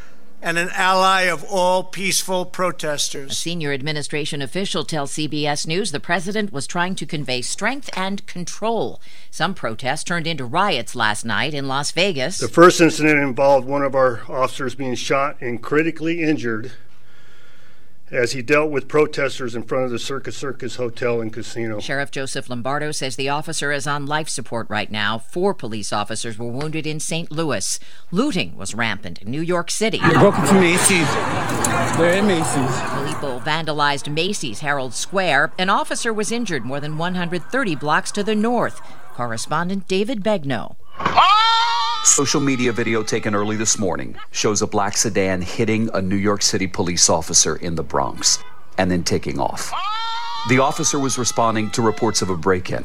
[0.42, 3.30] and an ally of all peaceful protesters.
[3.30, 8.26] A senior administration official tells CBS News the president was trying to convey strength and
[8.26, 9.00] control.
[9.30, 12.38] Some protests turned into riots last night in Las Vegas.
[12.38, 16.72] The first incident involved one of our officers being shot and critically injured
[18.12, 21.80] as he dealt with protesters in front of the Circus Circus Hotel and Casino.
[21.80, 25.18] Sheriff Joseph Lombardo says the officer is on life support right now.
[25.18, 27.30] Four police officers were wounded in St.
[27.32, 27.80] Louis.
[28.10, 29.98] Looting was rampant in New York City.
[29.98, 31.08] They broke into Macy's.
[31.96, 33.12] They're in Macy's.
[33.12, 35.52] People vandalized Macy's Herald Square.
[35.58, 38.80] An officer was injured more than 130 blocks to the north.
[39.14, 40.76] Correspondent David Begnaud.
[42.04, 46.42] Social media video taken early this morning shows a black sedan hitting a New York
[46.42, 48.42] City police officer in the Bronx
[48.76, 49.72] and then taking off.
[50.48, 52.84] The officer was responding to reports of a break in.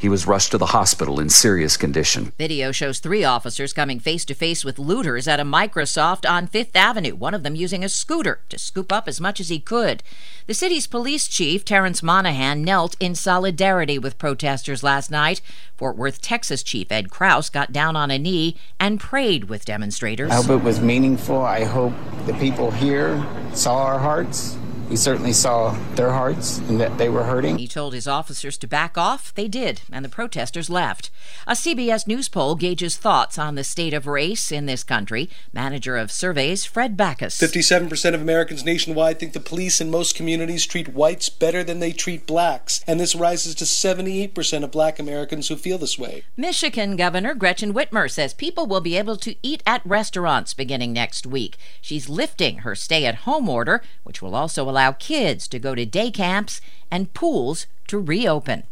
[0.00, 2.32] He was rushed to the hospital in serious condition.
[2.38, 6.74] Video shows three officers coming face to face with looters at a Microsoft on Fifth
[6.74, 10.02] Avenue, one of them using a scooter to scoop up as much as he could.
[10.46, 15.42] The city's police chief, Terrence Monahan, knelt in solidarity with protesters last night.
[15.76, 20.30] Fort Worth, Texas chief Ed Kraus got down on a knee and prayed with demonstrators.
[20.30, 21.42] I hope it was meaningful.
[21.42, 21.92] I hope
[22.24, 24.56] the people here saw our hearts
[24.90, 27.58] we certainly saw their hearts and that they were hurting.
[27.58, 29.32] He told his officers to back off.
[29.36, 31.10] They did, and the protesters left.
[31.46, 35.30] A CBS News poll gauges thoughts on the state of race in this country.
[35.52, 37.40] Manager of surveys, Fred Backus.
[37.40, 41.92] 57% of Americans nationwide think the police in most communities treat whites better than they
[41.92, 46.24] treat blacks, and this rises to 78% of black Americans who feel this way.
[46.36, 51.26] Michigan Governor Gretchen Whitmer says people will be able to eat at restaurants beginning next
[51.28, 51.56] week.
[51.80, 55.74] She's lifting her stay at home order, which will also allow allow kids to go
[55.74, 58.62] to day camps and pools to reopen.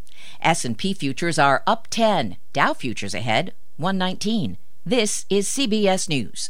[0.40, 4.56] S&P futures are up 10, Dow futures ahead 119.
[4.86, 6.48] This is CBS News.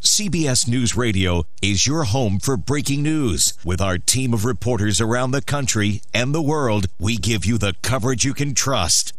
[0.00, 3.54] CBS News Radio is your home for breaking news.
[3.64, 7.76] With our team of reporters around the country and the world, we give you the
[7.82, 9.12] coverage you can trust.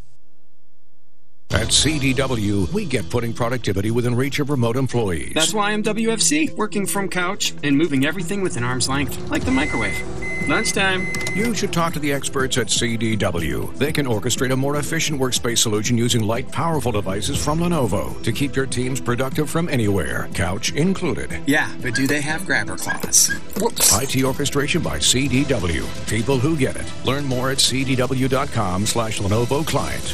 [1.52, 5.32] At CDW, we get putting productivity within reach of remote employees.
[5.34, 9.52] That's why I'm WFC, working from couch and moving everything within arm's length, like the
[9.52, 10.00] microwave.
[10.48, 11.08] Lunchtime.
[11.36, 13.76] You should talk to the experts at CDW.
[13.78, 18.32] They can orchestrate a more efficient workspace solution using light, powerful devices from Lenovo to
[18.32, 21.42] keep your teams productive from anywhere, couch included.
[21.48, 23.28] Yeah, but do they have grabber claws?
[23.60, 24.00] Whoops.
[24.00, 25.84] IT orchestration by CDW.
[26.08, 26.92] People who get it.
[27.06, 30.14] Learn more at cdw.com slash Lenovo client.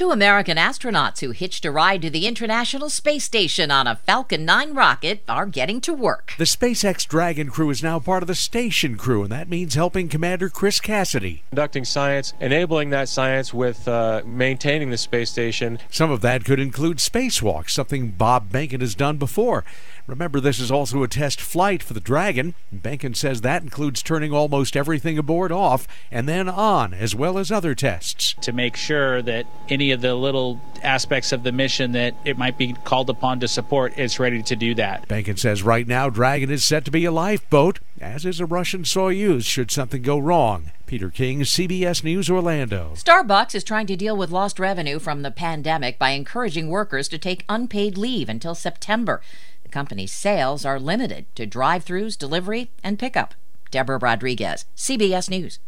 [0.00, 4.46] Two American astronauts who hitched a ride to the International Space Station on a Falcon
[4.46, 6.32] 9 rocket are getting to work.
[6.38, 10.08] The SpaceX Dragon crew is now part of the station crew, and that means helping
[10.08, 11.42] Commander Chris Cassidy.
[11.50, 15.78] Conducting science, enabling that science with uh, maintaining the space station.
[15.90, 19.66] Some of that could include spacewalks, something Bob Behnken has done before.
[20.10, 22.54] Remember, this is also a test flight for the Dragon.
[22.74, 27.52] Behnken says that includes turning almost everything aboard off and then on, as well as
[27.52, 28.34] other tests.
[28.40, 32.58] To make sure that any of the little aspects of the mission that it might
[32.58, 35.06] be called upon to support, is ready to do that.
[35.06, 38.82] Behnken says right now, Dragon is set to be a lifeboat, as is a Russian
[38.82, 40.72] Soyuz should something go wrong.
[40.86, 42.94] Peter King, CBS News Orlando.
[42.96, 47.16] Starbucks is trying to deal with lost revenue from the pandemic by encouraging workers to
[47.16, 49.22] take unpaid leave until September
[49.70, 53.34] company's sales are limited to drive throughs, delivery, and pickup.
[53.70, 55.58] Deborah Rodriguez, CBS News.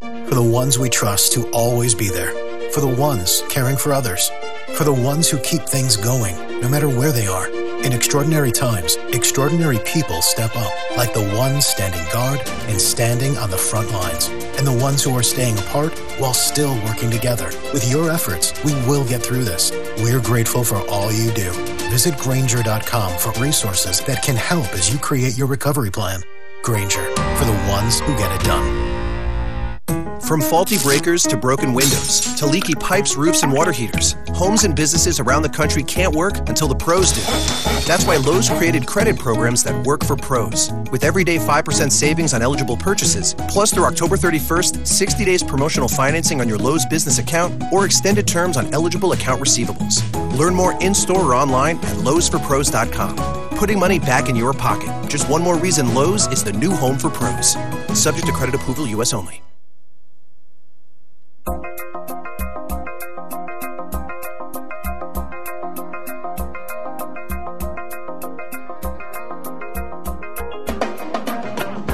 [0.00, 2.32] For the ones we trust to always be there.
[2.70, 4.30] For the ones caring for others.
[4.74, 7.63] For the ones who keep things going, no matter where they are.
[7.84, 13.50] In extraordinary times, extraordinary people step up, like the ones standing guard and standing on
[13.50, 17.48] the front lines, and the ones who are staying apart while still working together.
[17.74, 19.70] With your efforts, we will get through this.
[19.98, 21.52] We're grateful for all you do.
[21.90, 26.22] Visit Grainger.com for resources that can help as you create your recovery plan.
[26.62, 27.04] Grainger,
[27.36, 28.83] for the ones who get it done.
[30.26, 34.74] From faulty breakers to broken windows to leaky pipes, roofs, and water heaters, homes and
[34.74, 37.20] businesses around the country can't work until the pros do.
[37.86, 40.72] That's why Lowe's created credit programs that work for pros.
[40.90, 46.40] With everyday 5% savings on eligible purchases, plus through October 31st, 60 days promotional financing
[46.40, 50.00] on your Lowe's business account or extended terms on eligible account receivables.
[50.38, 53.58] Learn more in store or online at Lowe'sForPros.com.
[53.58, 54.88] Putting money back in your pocket.
[55.10, 57.58] Just one more reason Lowe's is the new home for pros.
[57.92, 59.12] Subject to credit approval, U.S.
[59.12, 59.42] only.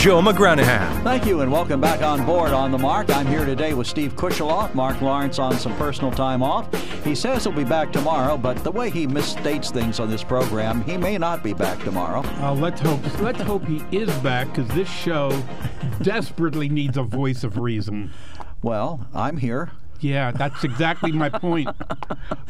[0.00, 1.04] Joe McGranahan.
[1.04, 3.10] Thank you and welcome back on board on the mark.
[3.10, 6.72] I'm here today with Steve Kusheloff, Mark Lawrence on some personal time off.
[7.04, 10.82] He says he'll be back tomorrow, but the way he misstates things on this program,
[10.84, 12.22] he may not be back tomorrow.
[12.42, 13.20] Uh, let's hope.
[13.20, 15.38] Let's hope he is back because this show
[16.00, 18.10] desperately needs a voice of reason.
[18.62, 19.70] Well, I'm here.
[20.00, 21.68] Yeah, that's exactly my point.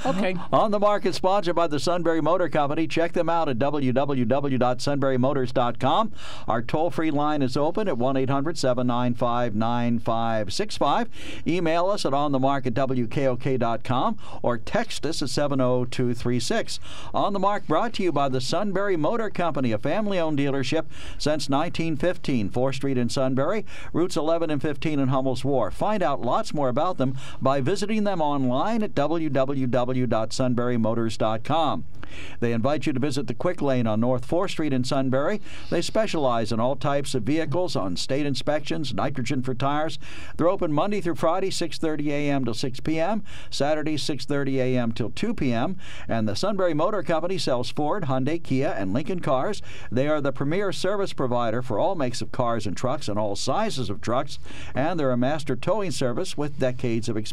[0.06, 0.34] Okay.
[0.50, 2.86] On the market, sponsored by the Sunbury Motor Company.
[2.86, 6.12] Check them out at www.sunburymotors.com.
[6.48, 11.08] Our toll free line is open at 1 800 795 9565.
[11.46, 16.80] Email us at onthemark at wkok.com or text us at 70236.
[17.12, 20.86] On the Mark brought to you by the Sunbury Motor Company, a family owned dealership
[21.18, 22.48] since 1915.
[22.48, 25.74] 4th Street in Sunbury, routes 11 and 15 in Hummel's Wharf.
[25.74, 31.84] Find out lots more about them by visiting them online at www.sunburymotors.com.
[32.40, 35.40] They invite you to visit the Quick Lane on North 4th Street in Sunbury.
[35.70, 39.98] They specialize in all types of vehicles, on state inspections, nitrogen for tires.
[40.36, 42.44] They're open Monday through Friday, 6:30 a.m.
[42.44, 44.92] till 6 p.m., Saturday 6:30 a.m.
[44.92, 45.76] till 2 p.m.
[46.08, 49.62] And the Sunbury Motor Company sells Ford, Hyundai, Kia, and Lincoln cars.
[49.92, 53.36] They are the premier service provider for all makes of cars and trucks and all
[53.36, 54.38] sizes of trucks,
[54.74, 57.29] and they're a master towing service with decades of experience.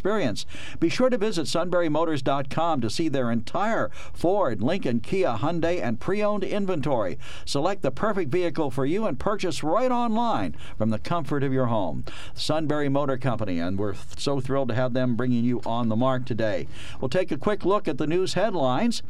[0.80, 6.22] Be sure to visit sunburymotors.com to see their entire Ford, Lincoln, Kia, Hyundai, and pre
[6.22, 7.18] owned inventory.
[7.44, 11.66] Select the perfect vehicle for you and purchase right online from the comfort of your
[11.66, 12.04] home.
[12.34, 16.24] Sunbury Motor Company, and we're so thrilled to have them bringing you on the mark
[16.24, 16.66] today.
[17.00, 19.02] We'll take a quick look at the news headlines.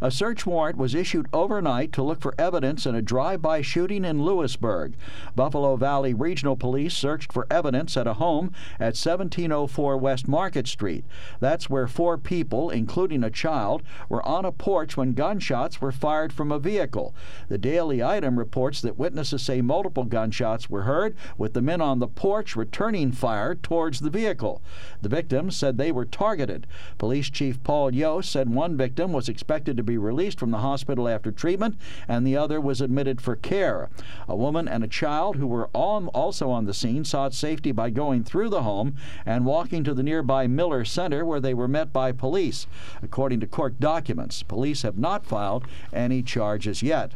[0.00, 4.04] A search warrant was issued overnight to look for evidence in a drive by shooting
[4.04, 4.94] in Lewisburg.
[5.36, 11.04] Buffalo Valley Regional Police searched for evidence at a home at 1704 West Market Street.
[11.38, 16.32] That's where four people, including a child, were on a porch when gunshots were fired
[16.32, 17.14] from a vehicle.
[17.48, 21.98] The Daily Item reports that witnesses say multiple gunshots were heard, with the men on
[21.98, 24.62] the porch returning fire towards the vehicle.
[25.02, 26.66] The victims said they were targeted.
[26.96, 31.08] Police Chief Paul Yost said one victim was expected to be released from the hospital
[31.08, 31.76] after treatment,
[32.08, 33.90] and the other was admitted for care.
[34.26, 37.90] A woman and a child who were on, also on the scene sought safety by
[37.90, 38.94] going through the home
[39.26, 42.66] and walking to the nearby Miller Center, where they were met by police.
[43.02, 47.12] According to court documents, police have not filed any charges yet.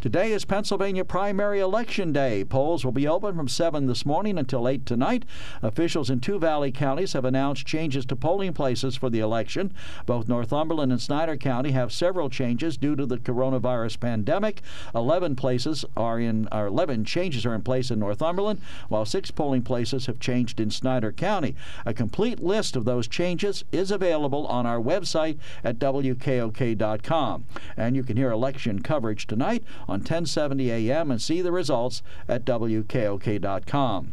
[0.00, 2.44] Today is Pennsylvania primary election day.
[2.44, 5.24] Polls will be open from 7 this morning until 8 tonight.
[5.62, 9.72] Officials in two Valley counties have announced changes to polling places for the election.
[10.04, 14.62] Both Northumberland and Snyder County have several changes due to the coronavirus pandemic.
[14.96, 19.62] 11 places are in or 11 changes are in place in Northumberland, while 6 polling
[19.62, 21.54] places have changed in Snyder County.
[21.86, 27.44] A complete list of those changes is available on our website at wkok.com.
[27.76, 31.10] And you can hear election coverage tonight on 1070 a.m.
[31.10, 34.12] and see the results at wkok.com.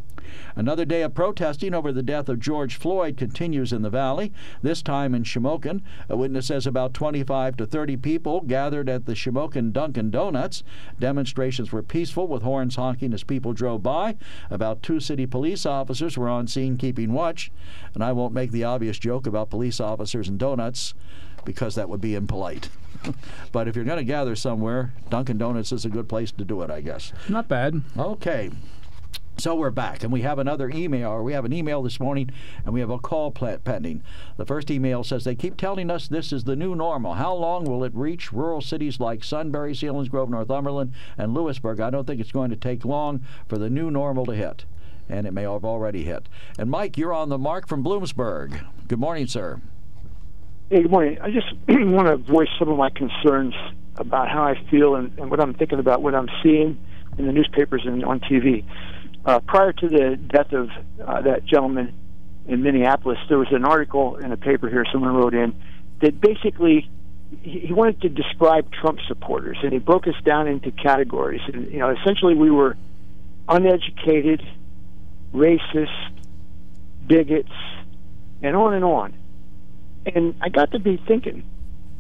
[0.56, 4.82] Another day of protesting over the death of George Floyd continues in the valley, this
[4.82, 5.82] time in Shamokin.
[6.10, 10.64] A witness says about 25 to 30 people gathered at the Shamokin Dunkin' Donuts.
[11.00, 14.16] Demonstrations were peaceful with horns honking as people drove by.
[14.50, 17.52] About two city police officers were on scene keeping watch.
[17.94, 20.94] And I won't make the obvious joke about police officers and donuts
[21.46, 22.70] because that would be impolite.
[23.52, 26.62] but if you're going to gather somewhere, Dunkin' Donuts is a good place to do
[26.62, 27.14] it, I guess.
[27.28, 27.82] Not bad.
[27.98, 28.52] Okay.
[29.40, 32.30] So we're back, and we have another email, or we have an email this morning,
[32.66, 34.04] and we have a call pending.
[34.36, 37.14] The first email says they keep telling us this is the new normal.
[37.14, 41.80] How long will it reach rural cities like Sunbury, Selinsgrove, Northumberland, and Lewisburg?
[41.80, 44.66] I don't think it's going to take long for the new normal to hit,
[45.08, 46.28] and it may have already hit.
[46.58, 48.62] And Mike, you're on the mark from Bloomsburg.
[48.90, 49.62] Good morning, sir.
[50.70, 51.18] Hey, good morning.
[51.22, 53.54] I just want to voice some of my concerns
[53.96, 56.78] about how I feel and, and what I'm thinking about what I'm seeing
[57.18, 58.66] in the newspapers and on TV.
[59.26, 60.70] Uh, prior to the death of
[61.06, 61.94] uh, that gentleman
[62.48, 65.54] in Minneapolis, there was an article in a paper here someone wrote in
[66.02, 66.90] that basically
[67.42, 71.42] he, wanted to describe Trump supporters, and he broke us down into categories.
[71.52, 72.76] And you know, essentially, we were
[73.48, 74.42] uneducated,
[75.34, 76.12] racist,
[77.06, 77.52] bigots,
[78.42, 79.14] and on and on.
[80.06, 81.44] And I got to be thinking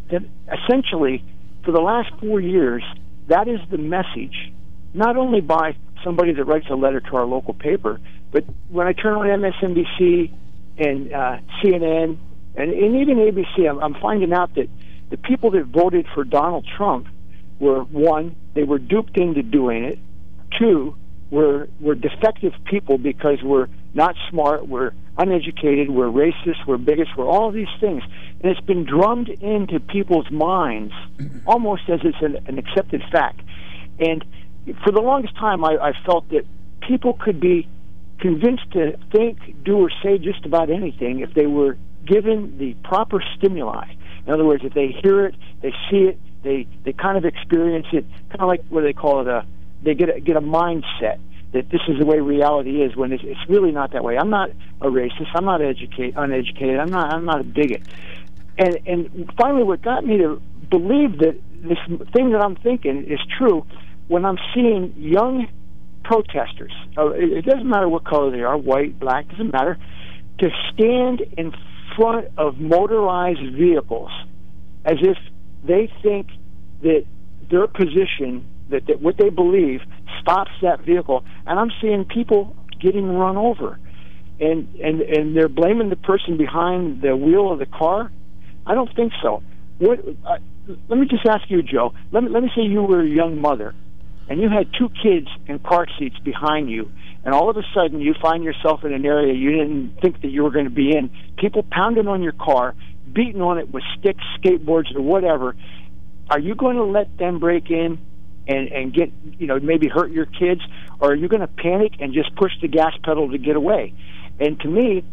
[0.10, 0.24] that
[0.64, 1.24] essentially,
[1.64, 2.84] for the last four years,
[3.28, 4.52] that is the message,
[4.94, 8.00] not only by somebody that writes a letter to our local paper,
[8.32, 10.32] but when I turn on MSNBC
[10.78, 12.18] and uh, CNN
[12.56, 14.70] and, and even ABC, I'm, I'm finding out that
[15.10, 17.08] the people that voted for Donald Trump
[17.60, 20.00] were one, they were duped into doing it.
[20.58, 20.96] Two,
[21.32, 27.28] we're we're defective people because we're not smart, we're uneducated, we're racist, we're bigots, we're
[27.28, 28.04] all these things,
[28.42, 30.94] and it's been drummed into people's minds
[31.46, 33.42] almost as it's an, an accepted fact.
[34.00, 34.24] And
[34.84, 36.46] for the longest time, I, I felt that
[36.82, 37.68] people could be
[38.20, 43.24] convinced to think, do, or say just about anything if they were given the proper
[43.38, 43.86] stimuli.
[44.26, 47.88] In other words, if they hear it, they see it, they they kind of experience
[47.92, 49.46] it, kind of like what they call it a
[49.84, 51.20] they get a, get a mindset
[51.52, 54.18] that this is the way reality is when it's, it's really not that way.
[54.18, 54.52] I'm not
[54.82, 55.30] a racist.
[55.34, 56.80] I'm not educate, uneducated.
[56.80, 57.82] I'm not I'm not a bigot.
[58.58, 61.80] And and finally, what got me to believe that this
[62.14, 63.66] thing that I'm thinking is true
[64.10, 65.48] when I'm seeing young
[66.04, 66.74] protesters.
[66.98, 69.78] Uh, it, it doesn't matter what color they are, white, black, doesn't matter.
[70.40, 71.54] To stand in
[71.96, 74.12] front of motorized vehicles
[74.84, 75.18] as if
[75.64, 76.28] they think
[76.82, 77.06] that
[77.50, 79.82] their position that, that what they believe
[80.22, 83.80] stops that vehicle, and I'm seeing people getting run over,
[84.40, 88.12] and and and they're blaming the person behind the wheel of the car.
[88.66, 89.44] I don't think so.
[89.80, 90.00] What?
[90.26, 90.38] Uh,
[90.88, 91.94] let me just ask you, Joe.
[92.12, 93.74] Let me let me say you were a young mother,
[94.30, 96.92] and you had two kids in car seats behind you,
[97.26, 100.30] and all of a sudden you find yourself in an area you didn't think that
[100.30, 101.10] you were going to be in.
[101.38, 102.76] People pounding on your car,
[103.12, 105.56] beating on it with sticks, skateboards, or whatever.
[106.30, 107.98] Are you going to let them break in
[108.48, 110.62] and and get you know maybe hurt your kids,
[111.00, 113.94] or are you going to panic and just push the gas pedal to get away?
[114.40, 115.04] And to me,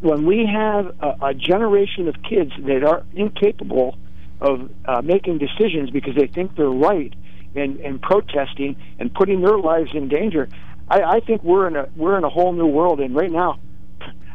[0.00, 3.96] when we have a, a generation of kids that are incapable
[4.42, 7.14] of uh, making decisions because they think they're right
[7.54, 10.48] and, and protesting and putting their lives in danger,
[10.88, 13.00] I, I think we're in a we're in a whole new world.
[13.00, 13.58] And right now,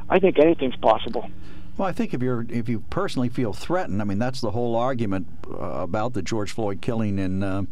[0.10, 1.30] I think anything's possible.
[1.78, 4.76] Well, I think if you're if you personally feel threatened, I mean that's the whole
[4.76, 7.64] argument uh, about the George Floyd killing in uh,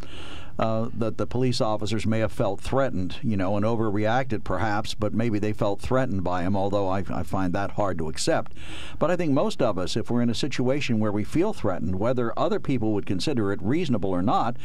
[0.58, 5.14] uh, that the police officers may have felt threatened, you know, and overreacted perhaps, but
[5.14, 8.54] maybe they felt threatened by him, although I, I find that hard to accept.
[8.98, 12.00] But I think most of us, if we're in a situation where we feel threatened,
[12.00, 14.56] whether other people would consider it reasonable or not,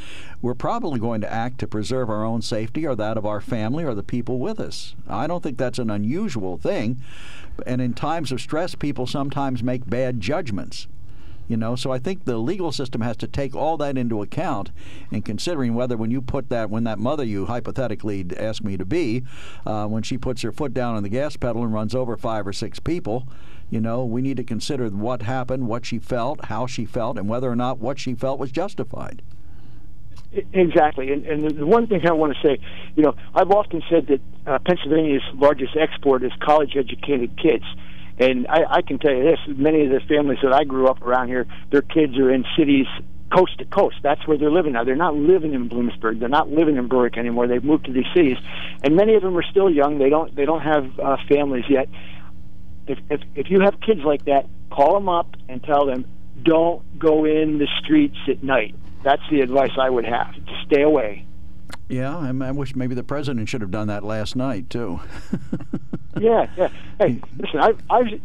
[0.41, 3.85] we're probably going to act to preserve our own safety or that of our family
[3.85, 4.95] or the people with us.
[5.09, 7.01] I don't think that's an unusual thing.
[7.67, 10.87] And in times of stress, people sometimes make bad judgments.
[11.51, 14.71] You know, so I think the legal system has to take all that into account
[15.11, 18.85] in considering whether when you put that, when that mother you hypothetically asked me to
[18.85, 19.25] be,
[19.67, 22.47] uh, when she puts her foot down on the gas pedal and runs over five
[22.47, 23.27] or six people,
[23.69, 27.29] you know, we need to consider what happened, what she felt, how she felt, and
[27.29, 29.21] whether or not what she felt was justified.
[30.53, 32.61] Exactly, and, and the one thing I want to say,
[32.95, 37.65] you know, I've often said that uh, Pennsylvania's largest export is college-educated kids.
[38.21, 41.03] And I, I can tell you this: many of the families that I grew up
[41.03, 42.87] around here, their kids are in cities
[43.35, 43.97] coast to coast.
[44.03, 44.85] That's where they're living now.
[44.85, 46.21] They're not living in Bloomsburg.
[46.21, 47.47] They're not living in Berwick anymore.
[47.47, 48.37] They've moved to these cities,
[48.83, 49.99] and many of them are still young.
[49.99, 51.89] They don't they don't have uh, families yet.
[52.87, 56.05] If, if if you have kids like that, call them up and tell them
[56.43, 58.75] don't go in the streets at night.
[59.03, 60.35] That's the advice I would have.
[60.35, 61.27] To stay away.
[61.91, 65.01] Yeah, I wish maybe the president should have done that last night too.
[66.21, 66.69] yeah, yeah.
[67.01, 68.21] Hey, listen, I've I've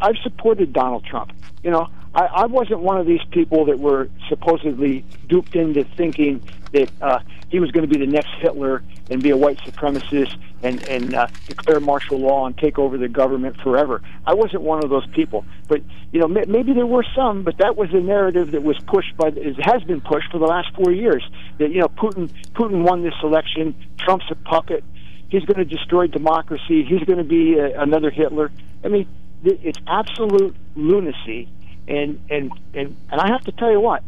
[0.00, 1.32] I've supported Donald Trump.
[1.62, 6.42] You know, I, I wasn't one of these people that were supposedly duped into thinking
[6.72, 7.20] that uh,
[7.54, 11.14] he was going to be the next Hitler and be a white supremacist and and
[11.14, 14.02] uh, declare martial law and take over the government forever.
[14.26, 15.44] I wasn't one of those people.
[15.68, 15.80] But
[16.10, 19.16] you know, m- maybe there were some, but that was the narrative that was pushed
[19.16, 21.24] by it has been pushed for the last four years.
[21.58, 23.76] That you know, Putin Putin won this election.
[23.98, 24.82] Trump's a puppet.
[25.28, 26.82] He's going to destroy democracy.
[26.82, 28.50] He's going to be a, another Hitler.
[28.84, 29.06] I mean,
[29.44, 31.48] it's absolute lunacy.
[31.86, 34.02] And and and and I have to tell you what,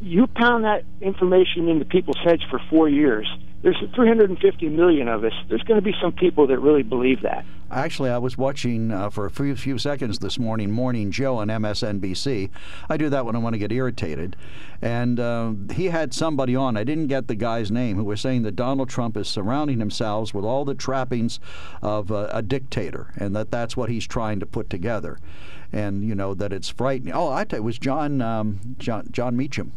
[0.00, 3.28] you pound that information into people's heads for four years
[3.62, 5.32] there's 350 million of us.
[5.48, 7.44] There's going to be some people that really believe that.
[7.72, 11.48] Actually, I was watching uh, for a few, few seconds this morning Morning Joe on
[11.48, 12.50] MSNBC.
[12.88, 14.36] I do that when I want to get irritated.
[14.80, 18.42] And uh, he had somebody on, I didn't get the guy's name, who was saying
[18.44, 21.40] that Donald Trump is surrounding himself with all the trappings
[21.82, 25.18] of uh, a dictator and that that's what he's trying to put together.
[25.72, 27.12] And, you know, that it's frightening.
[27.12, 29.72] Oh, I tell you, it was John, um, John, Jon Meacham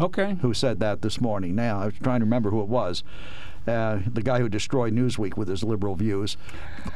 [0.00, 0.36] Okay.
[0.40, 1.54] Who said that this morning?
[1.54, 3.04] Now I was trying to remember who it was.
[3.66, 6.36] Uh, the guy who destroyed Newsweek with his liberal views.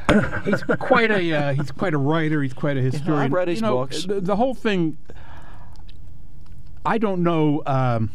[0.45, 2.43] he's quite a uh, he's quite a writer.
[2.43, 3.17] He's quite a historian.
[3.17, 4.05] Yeah, I've read his you know, books.
[4.05, 4.97] The, the, whole thing.
[6.85, 7.63] I don't know.
[7.65, 8.11] Um,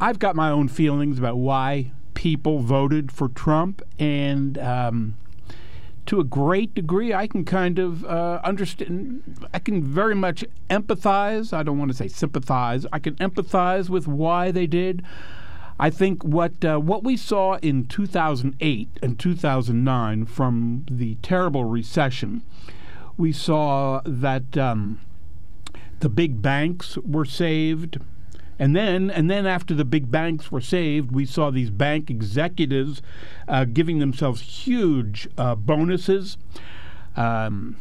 [0.00, 5.16] I've got my own feelings about why people voted for Trump, and um,
[6.06, 9.48] to a great degree, I can kind of uh, understand.
[9.52, 11.52] I can very much empathize.
[11.52, 12.86] I don't want to say sympathize.
[12.92, 15.02] I can empathize with why they did.
[15.78, 22.42] I think what uh, what we saw in 2008 and 2009 from the terrible recession,
[23.18, 25.00] we saw that um,
[26.00, 27.98] the big banks were saved.
[28.58, 33.02] And then, and then after the big banks were saved, we saw these bank executives
[33.48, 36.38] uh, giving themselves huge uh, bonuses.
[37.16, 37.76] Um,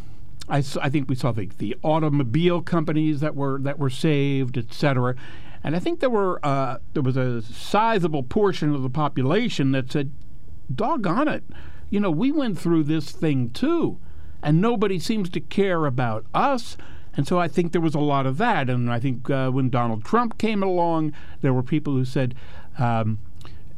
[0.50, 4.72] I, I, think we saw the, the automobile companies that were that were saved, et
[4.72, 5.16] cetera.
[5.64, 9.92] And I think there were uh, there was a sizable portion of the population that
[9.92, 10.12] said,
[10.74, 11.44] "Doggone it,
[11.90, 13.98] you know, we went through this thing too,
[14.44, 16.78] and nobody seems to care about us."
[17.18, 18.70] And so I think there was a lot of that.
[18.70, 22.36] And I think uh, when Donald Trump came along, there were people who said,
[22.78, 23.20] um,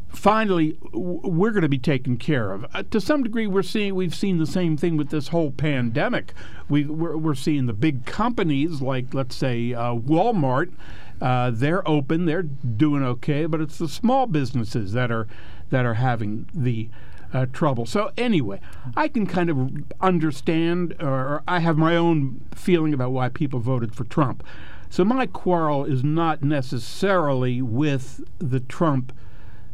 [0.09, 2.65] finally, w- we're going to be taken care of.
[2.73, 6.33] Uh, to some degree, we're seeing we've seen the same thing with this whole pandemic.
[6.67, 10.73] We, we're, we're seeing the big companies like, let's say, uh, Walmart.
[11.19, 15.27] Uh, they're open, they're doing okay, but it's the small businesses that are
[15.71, 16.89] that are having the
[17.34, 17.86] uh, trouble.
[17.86, 18.59] So anyway,
[18.95, 19.71] I can kind of
[20.01, 24.43] understand, or I have my own feeling about why people voted for Trump.
[24.89, 29.13] So my quarrel is not necessarily with the Trump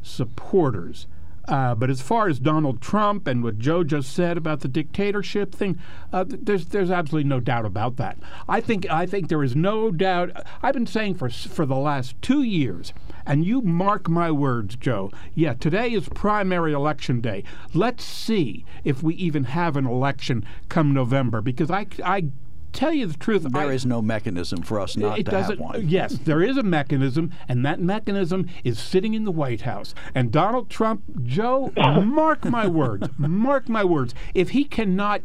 [0.02, 1.08] supporters.
[1.48, 5.54] Uh, but as far as Donald Trump and what Joe just said about the dictatorship
[5.54, 5.78] thing,
[6.14, 8.18] uh, there's there's absolutely no doubt about that.
[8.48, 10.32] I think I think there is no doubt.
[10.62, 12.94] I've been saying for for the last two years,
[13.26, 15.12] and you mark my words, Joe.
[15.36, 17.44] Yeah, today is primary election day.
[17.74, 22.30] Let's see if we even have an election come November, because I I
[22.72, 25.58] tell you the truth, there I, is no mechanism for us not it to doesn't,
[25.58, 25.88] have one.
[25.88, 29.94] Yes, there is a mechanism, and that mechanism is sitting in the White House.
[30.16, 34.16] And Donald Trump, Joe, mark my words, mark my words.
[34.34, 35.22] If he cannot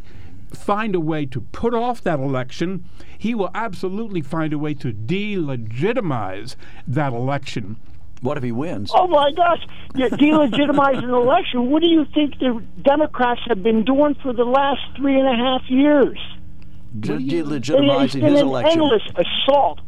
[0.53, 2.85] find a way to put off that election,
[3.17, 7.77] he will absolutely find a way to delegitimize that election.
[8.21, 8.91] What if he wins?
[8.95, 9.65] Oh my gosh!
[9.95, 11.71] Yeah, delegitimize an election.
[11.71, 15.37] What do you think the Democrats have been doing for the last three and a
[15.37, 16.19] half years?
[16.97, 18.81] delegitimizing his election.
[18.81, 19.81] endless assault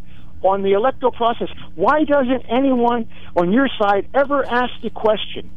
[0.43, 1.49] on the electoral process.
[1.75, 5.51] Why doesn't anyone on your side ever ask the question?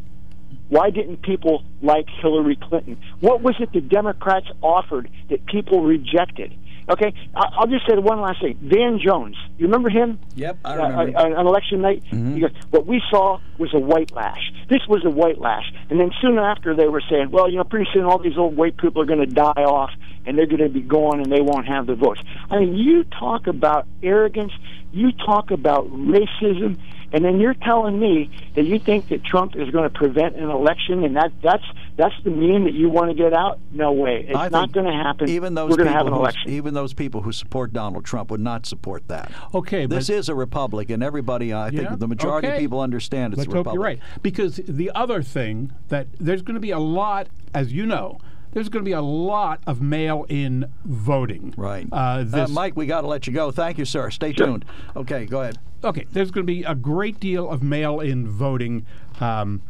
[0.73, 2.97] Why didn't people like Hillary Clinton?
[3.19, 6.51] What was it the Democrats offered that people rejected?
[6.89, 8.57] Okay, I'll just say one last thing.
[8.59, 10.19] Van Jones, you remember him?
[10.33, 11.17] Yep, I remember.
[11.17, 12.41] Uh, on election night, mm-hmm.
[12.41, 14.51] goes, what we saw was a white lash.
[14.67, 17.63] This was a white lash, and then soon after they were saying, well, you know,
[17.65, 19.91] pretty soon all these old white people are going to die off,
[20.25, 22.21] and they're going to be gone, and they won't have the votes.
[22.49, 24.53] I mean, you talk about arrogance,
[24.91, 26.77] you talk about racism,
[27.11, 30.49] and then you're telling me that you think that Trump is going to prevent an
[30.49, 31.63] election, and that that's
[31.95, 33.59] that's the meme that you want to get out.
[33.71, 35.29] No way, it's not going to happen.
[35.29, 36.51] Even those we're going to people have an who- election.
[36.51, 39.31] even those people who support Donald Trump would not support that.
[39.53, 42.57] Okay, this is a republic, and everybody, I Yeah, think, the majority okay.
[42.57, 43.75] of people understand it's Let's a hope republic.
[43.75, 43.99] you're right.
[44.23, 48.17] Because the other thing that there's going to be a lot, as you know,
[48.53, 51.53] there's going to be a lot of mail-in voting.
[51.57, 51.87] Right.
[51.91, 53.51] Uh, Uh, Mike, we got to let you go.
[53.51, 54.09] Thank you, sir.
[54.11, 54.65] Stay tuned.
[54.95, 55.59] Okay, go ahead.
[55.83, 58.85] Okay, there's going to be a great deal of mail-in voting
[59.19, 59.61] um,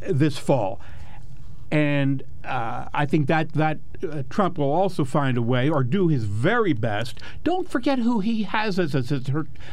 [0.00, 0.80] this fall,
[1.70, 6.08] and uh, I think that that uh, Trump will also find a way, or do
[6.08, 7.18] his very best.
[7.44, 9.26] Don't forget who he has as, as, as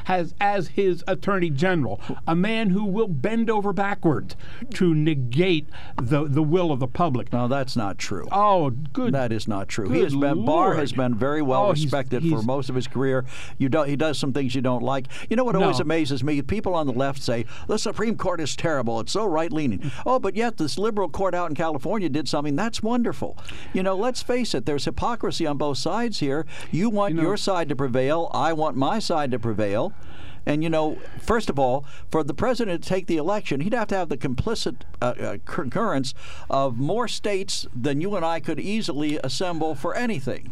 [0.06, 4.36] has as his attorney general, a man who will bend over backwards
[4.74, 5.68] to negate
[6.02, 7.32] the the will of the public.
[7.32, 8.28] No, that's not true.
[8.32, 9.14] Oh, good.
[9.14, 9.90] That is not true.
[9.90, 12.88] he has been Barr has been very well Oh, he's- respected for most of his
[12.88, 13.26] career.
[13.58, 13.88] You don't.
[13.88, 15.08] He does some things you don't like.
[15.30, 16.42] You know what always amazes me?
[16.42, 19.00] People on the left say the Supreme Court is terrible.
[19.00, 19.92] It's so right leaning.
[20.06, 23.38] oh, but yet this liberal court out in California did something that's wonderful.
[23.74, 24.66] You know, let's face it.
[24.66, 26.48] There's hypocrisy on both sides here.
[26.72, 28.32] You want your side to prevail.
[28.34, 29.94] I want my side to prevail.
[30.48, 33.88] And you know, first of all, for the president to take the election, he'd have
[33.90, 36.16] to have the complicit uh, uh, concurrence
[36.50, 40.52] of more states than you and I could easily assemble for anything.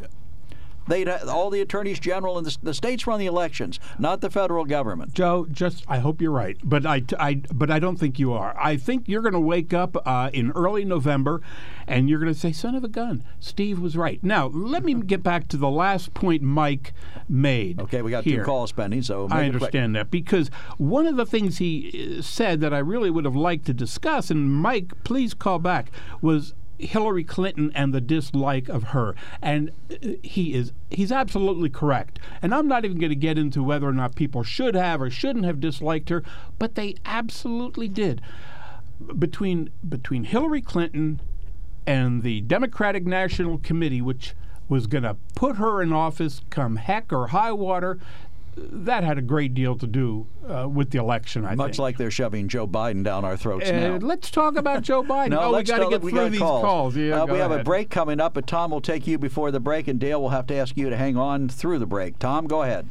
[0.87, 4.65] They'd all the attorneys general and the, the states run the elections, not the federal
[4.65, 5.13] government.
[5.13, 8.55] Joe, just I hope you're right, but I, I but I don't think you are.
[8.57, 11.41] I think you're going to wake up uh, in early November,
[11.87, 14.93] and you're going to say, "Son of a gun, Steve was right." Now, let me
[15.13, 16.93] get back to the last point Mike
[17.29, 17.79] made.
[17.79, 18.39] Okay, we got here.
[18.39, 19.53] two calls pending, so I make it quick.
[19.55, 23.35] understand that because one of the things he uh, said that I really would have
[23.35, 28.85] liked to discuss, and Mike, please call back, was Hillary Clinton and the dislike of
[28.85, 29.15] her.
[29.41, 32.19] And uh, he is he's absolutely correct.
[32.41, 35.09] And I'm not even going to get into whether or not people should have or
[35.09, 36.23] shouldn't have disliked her,
[36.59, 38.21] but they absolutely did.
[39.17, 41.19] Between between Hillary Clinton
[41.85, 44.35] and the Democratic National Committee, which
[44.69, 47.99] was going to put her in office come heck or high water,
[48.55, 51.45] that had a great deal to do uh, with the election.
[51.45, 51.79] I Much think.
[51.79, 53.97] like they're shoving Joe Biden down our throats Uh, now.
[53.97, 55.29] let's talk about Joe Biden.
[55.29, 56.63] No, oh, we let's got to get through got these calls.
[56.63, 56.95] calls.
[56.95, 59.51] Yeah, Uh, go we have a break coming up, but Tom will take you before
[59.51, 62.19] the break, and Dale will have to ask you to hang on through the break.
[62.19, 62.87] Tom, go ahead.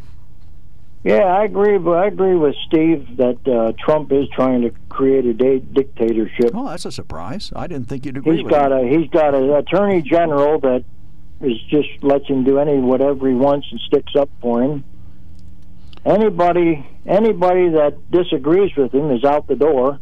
[1.04, 1.78] Yeah, I agree.
[1.78, 6.52] But I agree with Steve that uh, Trump is trying to create a da- dictatorship.
[6.54, 7.52] Oh, that's a surprise.
[7.56, 8.94] I didn't think you'd agree He's with got me.
[8.94, 10.84] a he's got an attorney general that
[11.40, 14.84] is just lets him do any whatever he wants and sticks up for him.
[16.05, 19.98] Anybody anybody that disagrees with him is out the door.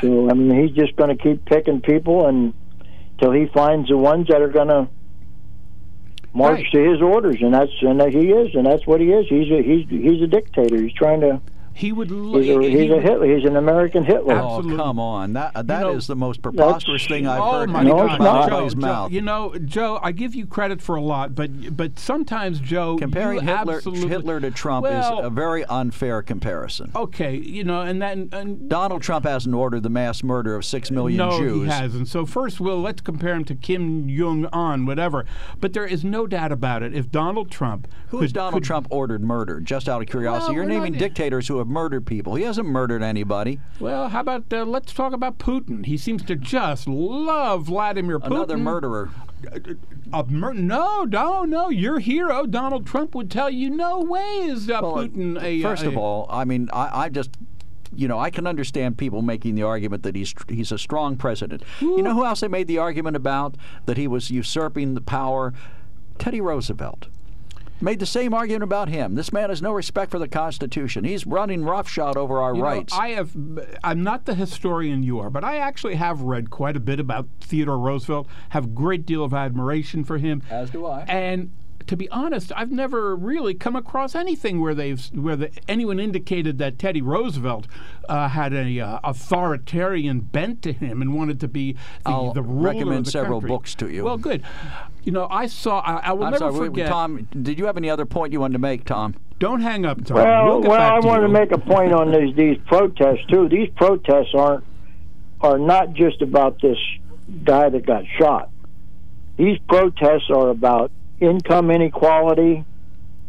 [0.00, 2.54] So I mean, he's just going to keep picking people and
[3.12, 4.88] until he finds the ones that are going to
[6.32, 6.72] march Right.
[6.72, 9.26] to his orders, and that's and that he is, and that's what he is.
[9.28, 10.80] He's a he's he's a dictator.
[10.80, 11.40] He's trying to.
[11.80, 12.10] He would.
[12.10, 13.34] He's a, he he's a Hitler.
[13.34, 14.34] He's an American Hitler.
[14.34, 15.32] Oh, come on.
[15.32, 18.18] That that know, is the most preposterous thing I've oh heard my come God, out
[18.18, 19.12] of Joe, anybody's Joe, mouth.
[19.12, 23.40] You know, Joe, I give you credit for a lot, but but sometimes, Joe, Comparing
[23.46, 26.92] Hitler, Hitler to Trump well, is a very unfair comparison.
[26.94, 30.90] Okay, you know, and then and Donald Trump hasn't ordered the mass murder of six
[30.90, 31.64] million no, Jews.
[31.64, 32.08] he hasn't.
[32.08, 35.24] So first, well, let's compare him to Kim Jong Un, whatever.
[35.60, 36.94] But there is no doubt about it.
[36.94, 39.60] If Donald Trump, Who could, Donald could- Trump ordered murder?
[39.60, 42.34] Just out of curiosity, Well, you're we're naming not- dictators who have murdered people.
[42.34, 43.60] He hasn't murdered anybody.
[43.78, 45.86] Well, how about uh, let's talk about Putin?
[45.86, 48.26] He seems to just love Vladimir Putin.
[48.26, 49.10] Another murderer.
[50.12, 51.70] A mur- no, no, no.
[51.70, 55.62] Your hero, Donald Trump, would tell you no way is uh, Putin a.
[55.62, 57.30] First a, of all, I mean, I, I just.
[57.92, 61.64] You know, I can understand people making the argument that he's he's a strong president.
[61.80, 63.56] You know who else they made the argument about
[63.86, 65.52] that he was usurping the power?
[66.16, 67.08] Teddy Roosevelt
[67.82, 69.14] made the same argument about him.
[69.14, 71.04] This man has no respect for the Constitution.
[71.04, 72.92] He's running roughshod over our You know, rights.
[72.92, 73.30] I have.
[73.82, 77.28] I'm not the historian you are, but I actually have read quite a bit about
[77.40, 78.26] Theodore Roosevelt.
[78.50, 80.42] Have a great deal of admiration for him.
[80.50, 81.04] As do I.
[81.08, 81.52] And
[81.90, 86.58] to be honest, I've never really come across anything where they've where the, anyone indicated
[86.58, 87.66] that Teddy Roosevelt
[88.08, 92.42] uh, had a uh, authoritarian bent to him and wanted to be the, I'll the
[92.42, 93.48] ruler recommend of the several country.
[93.48, 94.04] books to you.
[94.04, 94.44] Well, good.
[95.02, 95.80] You know, I saw.
[95.80, 96.88] I, I will I'm never sorry, wait, forget.
[96.90, 97.26] Tom.
[97.42, 99.16] Did you have any other point you wanted to make, Tom?
[99.40, 100.18] Don't hang up, Tom.
[100.18, 101.26] Well, we'll well, I to want you.
[101.26, 103.48] to make a point on these these protests too.
[103.48, 104.62] These protests aren't
[105.40, 106.78] are not just about this
[107.42, 108.48] guy that got shot.
[109.36, 112.64] These protests are about income inequality,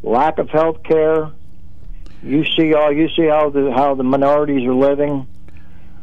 [0.01, 1.31] lack of health care.
[2.23, 5.27] You see all you see how the how the minorities are living,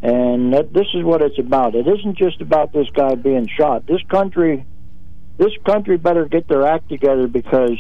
[0.03, 1.75] and that, this is what it's about.
[1.75, 3.87] It isn't just about this guy being shot.
[3.87, 4.65] This country,
[5.37, 7.79] this country better get their act together because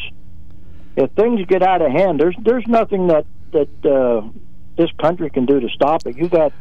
[0.96, 4.28] if things get out of hand, there's there's nothing that that uh,
[4.76, 6.16] this country can do to stop it.
[6.16, 6.52] You got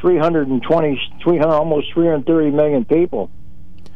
[0.00, 3.30] 320, 300, almost 330 million people.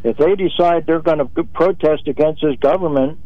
[0.07, 3.18] If they decide they're going to protest against this government,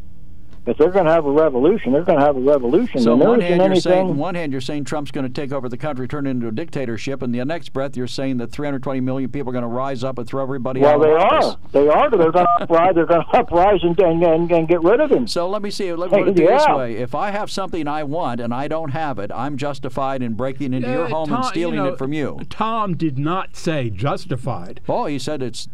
[0.67, 3.01] if they're going to have a revolution, they're going to have a revolution.
[3.01, 5.69] So on one hand, you're saying one hand you're saying Trump's going to take over
[5.69, 9.01] the country, turn it into a dictatorship, and the next breath you're saying that 320
[9.01, 11.03] million people are going to rise up and throw everybody well, out.
[11.03, 11.47] they of office.
[11.47, 11.59] are.
[11.73, 12.11] They are.
[12.11, 12.95] They're going to uprise.
[12.95, 15.27] They're going to uprise and, and, and, and get rid of him.
[15.27, 15.93] So let me see.
[15.93, 18.91] Let me put it this way: If I have something I want and I don't
[18.91, 21.89] have it, I'm justified in breaking into your Uh, home Tom- and stealing you know,
[21.93, 22.39] it from you.
[22.51, 24.81] Tom did not say justified.
[24.89, 25.69] Oh, he said it's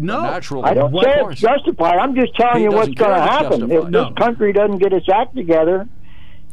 [0.00, 0.64] No, natural.
[0.64, 1.98] I don't say it's justified.
[1.98, 3.62] I'm just telling He you what's going to happen.
[3.64, 3.92] If justified.
[3.92, 5.86] this country doesn't get its act together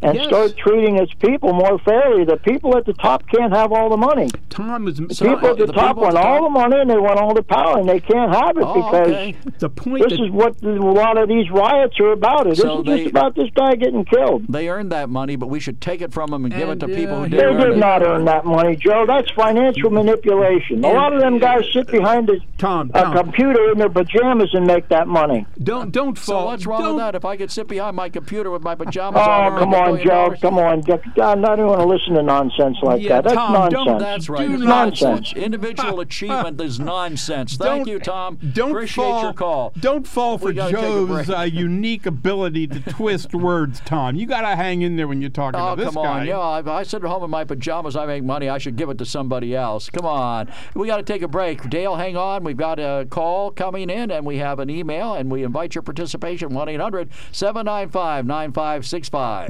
[0.02, 0.28] and Yes.
[0.28, 3.98] start treating its people more fairly, the people at the top can't have all the
[3.98, 4.28] money.
[4.50, 6.90] Tom is The so- people at the, the top want the all the money and
[6.90, 9.36] they want all the power, and they can't have it Oh, because okay.
[9.60, 12.48] the point this that is what a lot of these riots are about.
[12.48, 14.44] It So isn't they- just about this guy getting killed.
[14.50, 16.82] They earned that money, but we should take it from them and, give it And,
[16.82, 17.78] to people uh, who They didn't earn did it.
[17.78, 19.06] not earn that money, Joe.
[19.06, 20.84] That's financial manipulation.
[20.84, 24.54] A lot of them guys sit behind a, Tom, a Tom, computer in their pajamas
[24.54, 25.46] and make that money.
[25.62, 26.26] don't don't fall.
[26.26, 26.46] So fall.
[26.48, 27.16] what's wrong don't, with that?
[27.16, 29.74] If I could sit behind my computer with my pajamas on, Oh, and earn come
[29.74, 30.36] a on, Joe.
[30.42, 30.84] Come on.
[30.84, 31.00] Joe.
[31.16, 33.24] God, I don't want to listen to nonsense like Yeah, that.
[33.26, 34.02] That's Tom, don't- nonsense.
[34.04, 34.48] That's right.
[34.48, 35.34] Do It's not- nonsense.
[35.34, 37.58] Individual achievement is nonsense.
[37.58, 38.38] Thank Don't- you, Tom.
[38.54, 39.74] Don't Appreciate fall, your call.
[39.80, 44.16] Don't fall for We gotta take a Joe's uh, unique ability to twist words, Tom.
[44.16, 46.20] You got to hang in there when you're talking Oh, to this come guy.
[46.22, 46.26] on.
[46.28, 48.50] Yeah, if I sit at home in my pajamas, I make money.
[48.50, 49.90] I should give it to somebody else.
[49.90, 50.52] Come on.
[50.74, 51.70] We got to take a break.
[51.70, 52.44] Dale, hang on.
[52.44, 55.82] We've got a call coming in, and we have an email, and we invite your
[55.82, 59.50] participation 1 800 795 9565.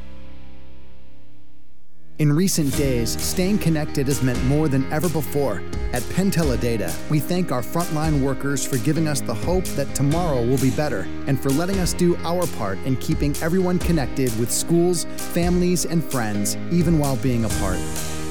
[2.21, 5.63] In recent days, staying connected has meant more than ever before.
[5.91, 10.59] At PenTeleData, we thank our frontline workers for giving us the hope that tomorrow will
[10.59, 15.05] be better and for letting us do our part in keeping everyone connected with schools,
[15.33, 17.79] families, and friends, even while being apart.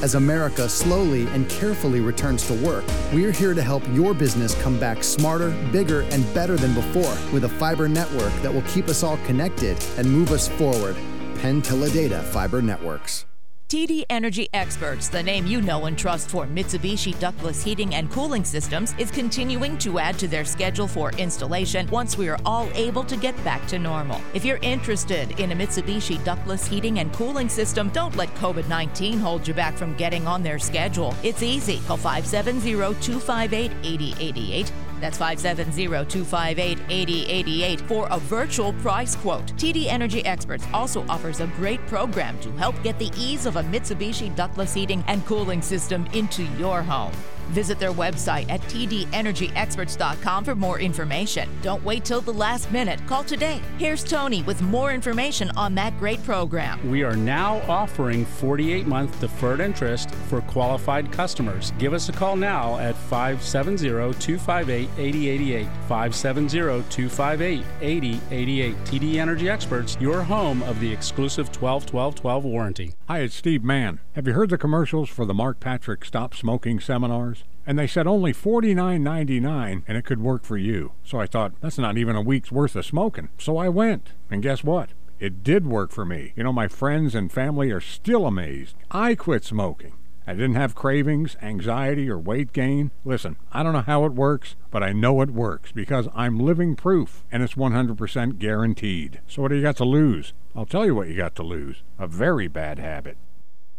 [0.04, 4.78] As America slowly and carefully returns to work, we're here to help your business come
[4.78, 9.02] back smarter, bigger, and better than before with a fiber network that will keep us
[9.02, 10.94] all connected and move us forward.
[11.38, 13.24] PenTeleData Fiber Networks.
[13.70, 18.42] TD Energy Experts, the name you know and trust for Mitsubishi ductless heating and cooling
[18.42, 23.04] systems, is continuing to add to their schedule for installation once we are all able
[23.04, 24.20] to get back to normal.
[24.34, 29.20] If you're interested in a Mitsubishi ductless heating and cooling system, don't let COVID 19
[29.20, 31.14] hold you back from getting on their schedule.
[31.22, 31.80] It's easy.
[31.86, 34.72] Call 570 258 8088.
[35.00, 39.46] That's 570-258-8088 for a virtual price quote.
[39.56, 43.62] TD Energy Experts also offers a great program to help get the ease of a
[43.64, 47.12] Mitsubishi ductless heating and cooling system into your home.
[47.50, 51.48] Visit their website at tdenergyexperts.com for more information.
[51.62, 53.00] Don't wait till the last minute.
[53.06, 53.60] Call today.
[53.78, 56.88] Here's Tony with more information on that great program.
[56.90, 61.72] We are now offering 48 month deferred interest for qualified customers.
[61.78, 65.66] Give us a call now at 570 258 8088.
[65.88, 66.50] 570
[66.90, 68.76] 258 8088.
[68.84, 72.94] TD Energy Experts, your home of the exclusive 12 12 12 warranty.
[73.08, 74.00] Hi, it's Steve Mann.
[74.12, 77.39] Have you heard the commercials for the Mark Patrick Stop Smoking seminars?
[77.70, 80.90] And they said only $49.99 and it could work for you.
[81.04, 83.28] So I thought, that's not even a week's worth of smoking.
[83.38, 84.14] So I went.
[84.28, 84.90] And guess what?
[85.20, 86.32] It did work for me.
[86.34, 88.74] You know, my friends and family are still amazed.
[88.90, 89.92] I quit smoking.
[90.26, 92.90] I didn't have cravings, anxiety, or weight gain.
[93.04, 96.74] Listen, I don't know how it works, but I know it works because I'm living
[96.74, 99.20] proof and it's 100% guaranteed.
[99.28, 100.32] So, what do you got to lose?
[100.56, 103.16] I'll tell you what you got to lose a very bad habit.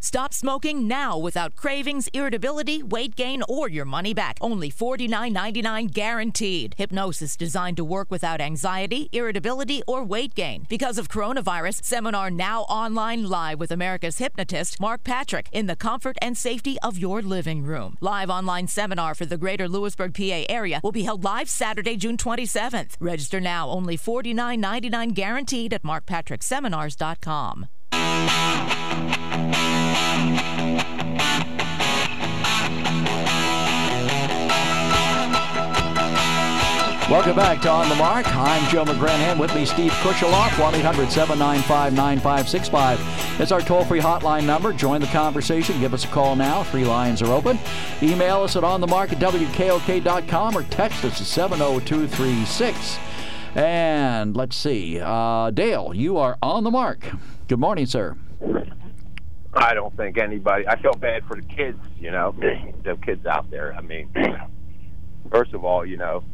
[0.04, 4.36] Stop smoking now without cravings, irritability, weight gain, or your money back.
[4.40, 6.74] Only $49.99 guaranteed.
[6.76, 10.66] Hypnosis designed to work without anxiety, irritability, or weight gain.
[10.68, 16.16] Because of coronavirus, seminar now online live with America's hypnotist, Mark Patrick, in the comfort
[16.20, 17.96] and safety of your living room.
[18.00, 22.16] Live online seminar for the greater Lewisburg, PA area will be held live Saturday, June
[22.16, 22.96] 27th.
[22.98, 23.68] Register now.
[23.68, 27.68] Only $49.99 guaranteed at markpatrickseminars.com.
[37.12, 38.26] Welcome back to On the Mark.
[38.34, 39.38] I'm Joe McGranahan.
[39.38, 43.40] With me, Steve Kusheloff, 1 800 795 9565.
[43.40, 44.72] It's our toll free hotline number.
[44.72, 45.78] Join the conversation.
[45.78, 46.62] Give us a call now.
[46.64, 47.58] Three lines are open.
[48.02, 52.98] Email us at onthemark at wkok.com or text us at 70236.
[53.56, 54.98] And let's see.
[54.98, 57.10] Uh, Dale, you are on the mark.
[57.46, 58.16] Good morning, sir.
[59.54, 60.66] I don't think anybody.
[60.66, 61.78] I feel bad for the kids.
[61.98, 62.34] You know,
[62.84, 63.74] the kids out there.
[63.74, 64.08] I mean,
[65.30, 66.24] first of all, you know,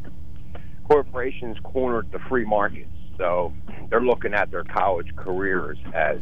[0.85, 3.53] corporations cornered the free markets, so
[3.89, 6.19] they're looking at their college careers as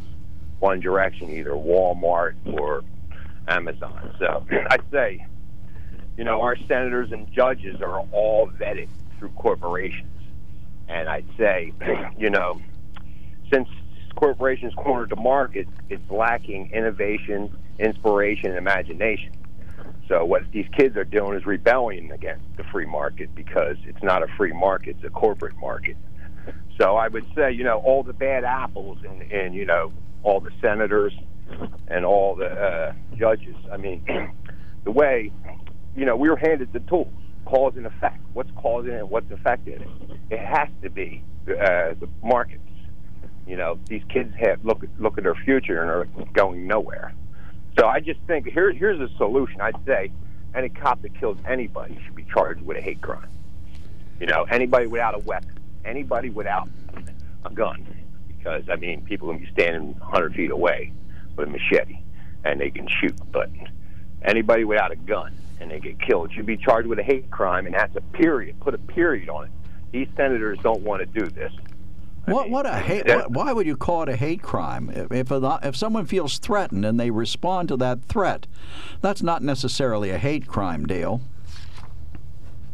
[0.59, 2.83] one direction, either Walmart or
[3.47, 4.15] Amazon.
[4.17, 5.25] So I'd say,
[6.17, 8.89] you know, our senators and judges are all vetted
[9.19, 10.19] through corporations,
[10.87, 11.73] and I'd say,
[12.17, 12.59] you know,
[13.53, 13.69] since
[14.17, 19.31] corporations cornered the market, it's lacking innovation, inspiration, and imagination.
[20.07, 24.23] So what these kids are doing is rebelling against the free market because it's not
[24.23, 25.97] a free market; it's a corporate market.
[26.79, 29.91] So I would say, you know, all the bad apples and, and you know,
[30.23, 31.13] all the senators
[31.87, 33.55] and all the uh, judges.
[33.71, 34.03] I mean,
[34.83, 35.31] the way,
[35.95, 37.13] you know, we were handed the tools,
[37.45, 38.19] cause and effect.
[38.33, 39.07] What's causing it?
[39.07, 39.87] What's affecting it?
[40.29, 42.66] It has to be uh, the markets.
[43.47, 47.13] You know, these kids have look look at their future and are going nowhere.
[47.79, 49.61] So I just think here, here's a solution.
[49.61, 50.11] I'd say
[50.53, 53.29] any cop that kills anybody should be charged with a hate crime.
[54.19, 56.67] You know, anybody without a weapon, anybody without
[57.45, 57.85] a gun,
[58.27, 60.91] because I mean, people can be standing 100 feet away
[61.35, 61.99] with a machete
[62.43, 63.49] and they can shoot, but
[64.23, 67.65] anybody without a gun and they get killed should be charged with a hate crime,
[67.65, 68.59] and that's a period.
[68.59, 69.51] Put a period on it.
[69.91, 71.51] These senators don't want to do this.
[72.27, 73.07] What what a hate?
[73.07, 74.89] What, why would you call it a hate crime?
[74.89, 78.47] If if, a, if someone feels threatened and they respond to that threat,
[78.99, 81.21] that's not necessarily a hate crime, Dale.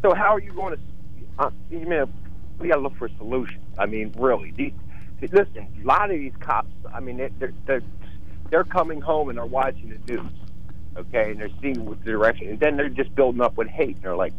[0.01, 0.79] So how are you going to?
[1.37, 2.11] Uh, you mean
[2.57, 3.61] we got to look for a solution?
[3.77, 4.51] I mean, really?
[4.51, 4.73] These,
[5.31, 6.73] listen, a lot of these cops.
[6.91, 7.83] I mean, they're they're
[8.49, 10.31] they're coming home and they're watching the news,
[10.97, 13.97] okay, and they're seeing what the direction, and then they're just building up with hate,
[13.97, 14.33] and they're like,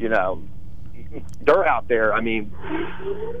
[0.00, 0.42] you know,
[1.42, 2.12] they're out there.
[2.14, 2.52] I mean,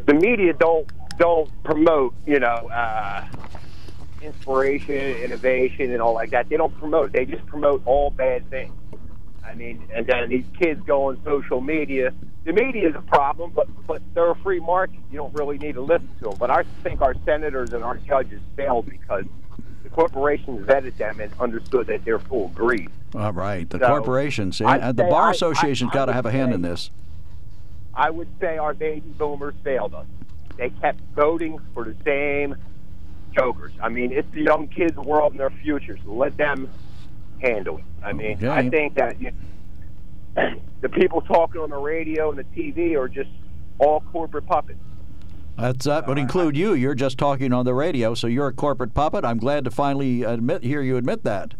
[0.06, 3.24] the media don't don't promote, you know, uh,
[4.22, 6.48] inspiration, innovation, and all like that.
[6.48, 7.12] They don't promote.
[7.12, 8.72] They just promote all bad things.
[9.44, 12.12] I mean, and then these kids go on social media.
[12.44, 15.00] The media is a problem, but but they're a free market.
[15.10, 16.36] You don't really need to listen to them.
[16.38, 19.24] But I think our senators and our judges failed because
[19.82, 22.90] the corporations vetted them and understood that they're full of greed.
[23.14, 26.54] All right, the So, corporations, I'd the bar association's got to have a hand say-
[26.56, 26.90] in this.
[27.96, 30.06] I would say our baby boomers failed us.
[30.58, 32.56] They kept voting for the same
[33.34, 33.72] jokers.
[33.82, 36.00] I mean, it's the young kids' world and their futures.
[36.04, 36.70] let them
[37.40, 37.84] handle it.
[38.02, 38.48] I mean, Okay.
[38.48, 39.32] I think that you
[40.80, 43.30] the people talking on the radio and the TV are just
[43.78, 44.78] all corporate puppets.
[45.58, 46.74] That's that would include you.
[46.74, 49.24] You're just talking on the radio, so you're a corporate puppet.
[49.24, 51.54] I'm glad to finally admit hear you admit that.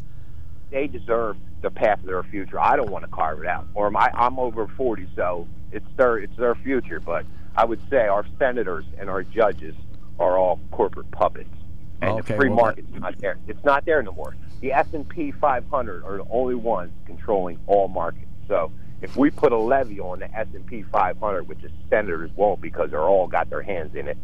[0.71, 2.61] They deserve the path of their future.
[2.61, 3.67] I don't want to carve it out.
[3.75, 7.01] Or my, I'm over 40, so it's their it's their future.
[7.01, 7.25] But
[7.57, 9.75] I would say our senators and our judges
[10.19, 11.51] are all corporate puppets,
[12.01, 13.39] and Okay, the free well, market's not there.
[13.49, 14.35] It's not there no more.
[14.61, 18.25] The S&P 500 are the only ones controlling all markets.
[18.49, 22.91] So if we put a levy on the S&P 500, which the senators won't because
[22.91, 24.17] they're all got their hands in it,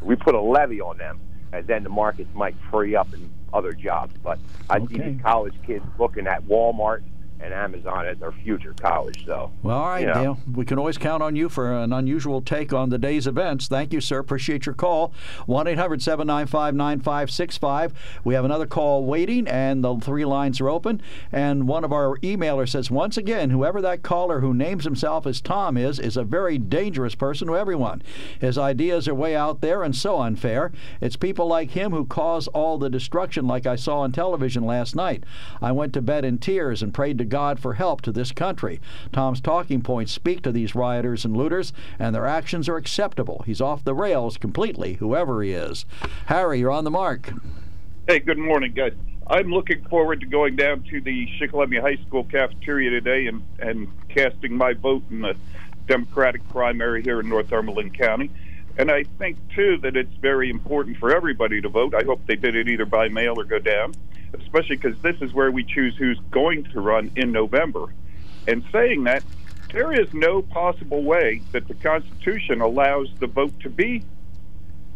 [0.00, 1.20] we put a levy on them,
[1.52, 4.14] and then the markets might free up and other jobs.
[4.22, 4.38] But
[4.70, 5.10] I see Okay.
[5.12, 7.02] these college kids looking at Walmart
[7.40, 9.24] and Amazon as their future college.
[9.24, 10.14] So Well, all right, you know.
[10.14, 10.38] Dale.
[10.52, 13.68] We can always count on you for an unusual take on the day's events.
[13.68, 14.18] Thank you, sir.
[14.18, 15.12] Appreciate your call.
[15.46, 17.92] 1 800 795 9565.
[18.24, 21.00] We have another call waiting, and the three lines are open.
[21.32, 25.40] And one of our emailers says, once again, whoever that caller who names himself as
[25.40, 28.02] Tom is, is a very dangerous person to everyone.
[28.40, 30.72] His ideas are way out there and so unfair.
[31.00, 34.96] It's people like him who cause all the destruction, like I saw on television last
[34.96, 35.24] night.
[35.62, 38.80] I went to bed in tears and prayed to God for help to this country.
[39.12, 43.42] Tom's talking points speak to these rioters and looters, and their actions are acceptable.
[43.46, 45.84] He's off the rails completely, whoever he is.
[46.26, 47.32] Harry, you're on the mark.
[48.06, 48.94] Hey, good morning, guys.
[49.26, 53.88] I'm looking forward to going down to the Shikellamy High School cafeteria today and, and
[54.08, 55.36] casting my vote in the
[55.86, 58.30] Democratic primary here in Northumberland County.
[58.78, 61.94] And I think, too, that it's very important for everybody to vote.
[61.94, 63.92] I hope they did it either by mail or go down,
[64.34, 67.92] especially because this is where we choose who's going to run in November.
[68.46, 69.24] And saying that,
[69.72, 74.04] there is no possible way that the Constitution allows the vote to be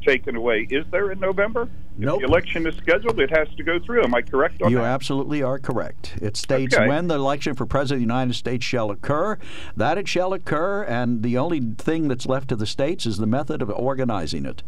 [0.05, 0.66] taken away.
[0.70, 1.68] Is there in November?
[1.98, 2.16] Nope.
[2.16, 4.03] If the election is scheduled, it has to go through.
[4.05, 4.84] Am I correct You that?
[4.84, 6.14] absolutely are correct.
[6.22, 6.88] It states Okay.
[6.88, 9.38] when the election for President of the United States shall occur,
[9.76, 13.26] that it shall occur, and the only thing that's left to the states is the
[13.26, 14.62] method of organizing it.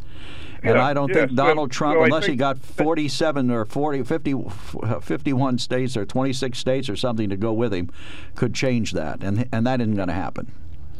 [0.62, 3.64] And Yeah, I don't yeah, think so- Donald Trump, so unless he got 47 or
[3.64, 4.35] 40, 50,
[4.82, 7.91] uh, 51 states or 26 states or something to go with him,
[8.35, 9.22] could change that.
[9.22, 10.51] And, and that isn't going to happen.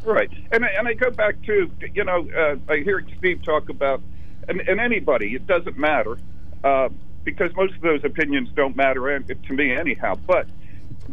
[0.05, 3.71] Right, and I- and I go back to you know uh, I hear Steve talk
[3.71, 4.03] about
[4.49, 6.19] and, and anybody it doesn't matter
[6.63, 6.89] uh,
[7.25, 10.15] because most of those opinions don't matter to me anyhow.
[10.27, 10.47] But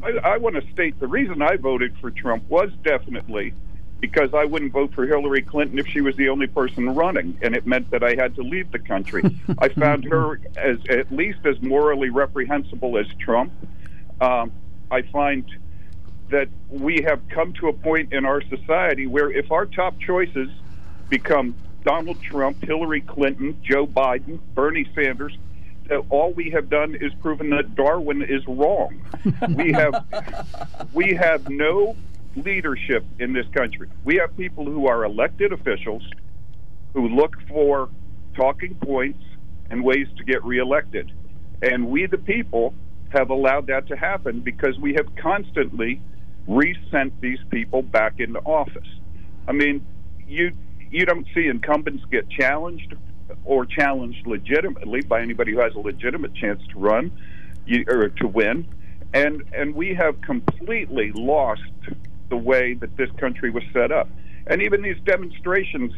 [0.04, 3.54] I, I want to state the reason I voted for Trump was definitely
[4.00, 7.56] because I wouldn't vote for Hillary Clinton if she was the only person running, and
[7.56, 9.22] it meant that I had to leave the country.
[9.60, 13.54] I found her as at least as morally reprehensible as Trump.
[14.20, 14.52] Um,
[14.90, 15.46] I find
[16.30, 20.50] that we have come to a point in our society where if our top choices
[21.10, 21.54] become
[21.84, 25.38] Donald Trump, Hillary Clinton, Joe Biden, Bernie Sanders,
[25.88, 29.02] that all we have done is proven that Darwin is wrong.
[29.56, 30.06] we have
[30.94, 31.96] we have no
[32.36, 33.90] leadership in this country.
[34.04, 36.04] We have people who are elected officials
[36.94, 37.90] who look for
[38.36, 39.24] talking points
[39.70, 41.12] and ways to get reelected.
[41.62, 42.74] And we, the people,
[43.10, 46.02] have allowed that to happen because we have constantly
[46.48, 48.88] resent these people back into office.
[49.48, 49.86] I mean,
[50.28, 50.52] you
[50.92, 52.94] you don't see incumbents get challenged
[53.46, 57.12] or challenged legitimately by anybody who has a legitimate chance to run.
[57.88, 58.66] or to win,
[59.14, 61.62] and and we have completely lost
[62.30, 64.10] the way that this country was set up.
[64.48, 65.94] And even these demonstrations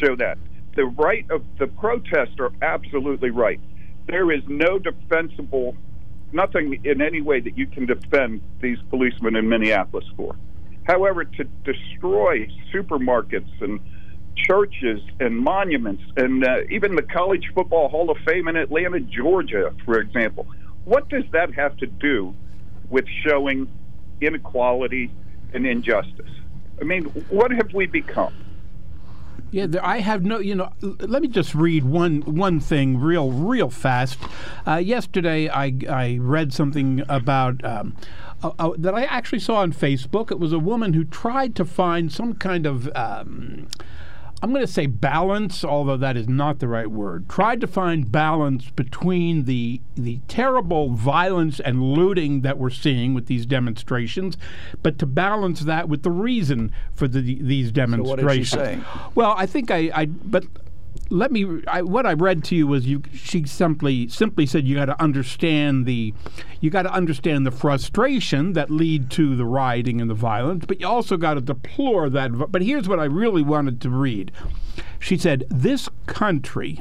[0.00, 0.38] show that.
[0.76, 3.60] The right of the protests are absolutely right.
[4.06, 5.76] There is no defensible,
[6.32, 10.36] nothing in any way that you can defend these policemen in Minneapolis for.
[10.84, 13.80] However, to destroy supermarkets and
[14.36, 19.74] churches and monuments and uh, even the College Football Hall of Fame in Atlanta, Georgia,
[19.84, 20.46] for example,
[20.84, 22.34] what does that have to do
[22.88, 23.68] with showing
[24.20, 25.10] inequality
[25.52, 26.30] and injustice?
[26.80, 28.34] I mean, what have we become?
[29.50, 30.38] Yeah, there, I have no.
[30.38, 34.18] You know, let me just read one one thing real real fast.
[34.66, 37.64] Uh, yesterday, I I read something about.
[37.64, 37.96] Um,
[38.42, 40.30] uh, uh, that I actually saw on Facebook.
[40.30, 43.68] It was a woman who tried to find some kind of um,
[44.42, 47.28] I'm going to say balance, although that is not the right word.
[47.28, 53.26] Tried to find balance between the the terrible violence and looting that we're seeing with
[53.26, 54.38] these demonstrations,
[54.82, 58.24] but to balance that with the reason for the, these So demonstrations.
[58.24, 58.84] what is she saying?
[59.14, 60.44] Well, I think I, I but
[61.10, 61.62] let me.
[61.66, 63.02] I, what I read to you was you.
[63.12, 66.14] She simply simply said you got to understand the,
[66.60, 70.80] you got to understand the frustration that lead to the rioting and the violence, but
[70.80, 72.50] you also got to deplore that.
[72.50, 74.30] But here's what I really wanted to read.
[74.98, 76.80] She said, "This country."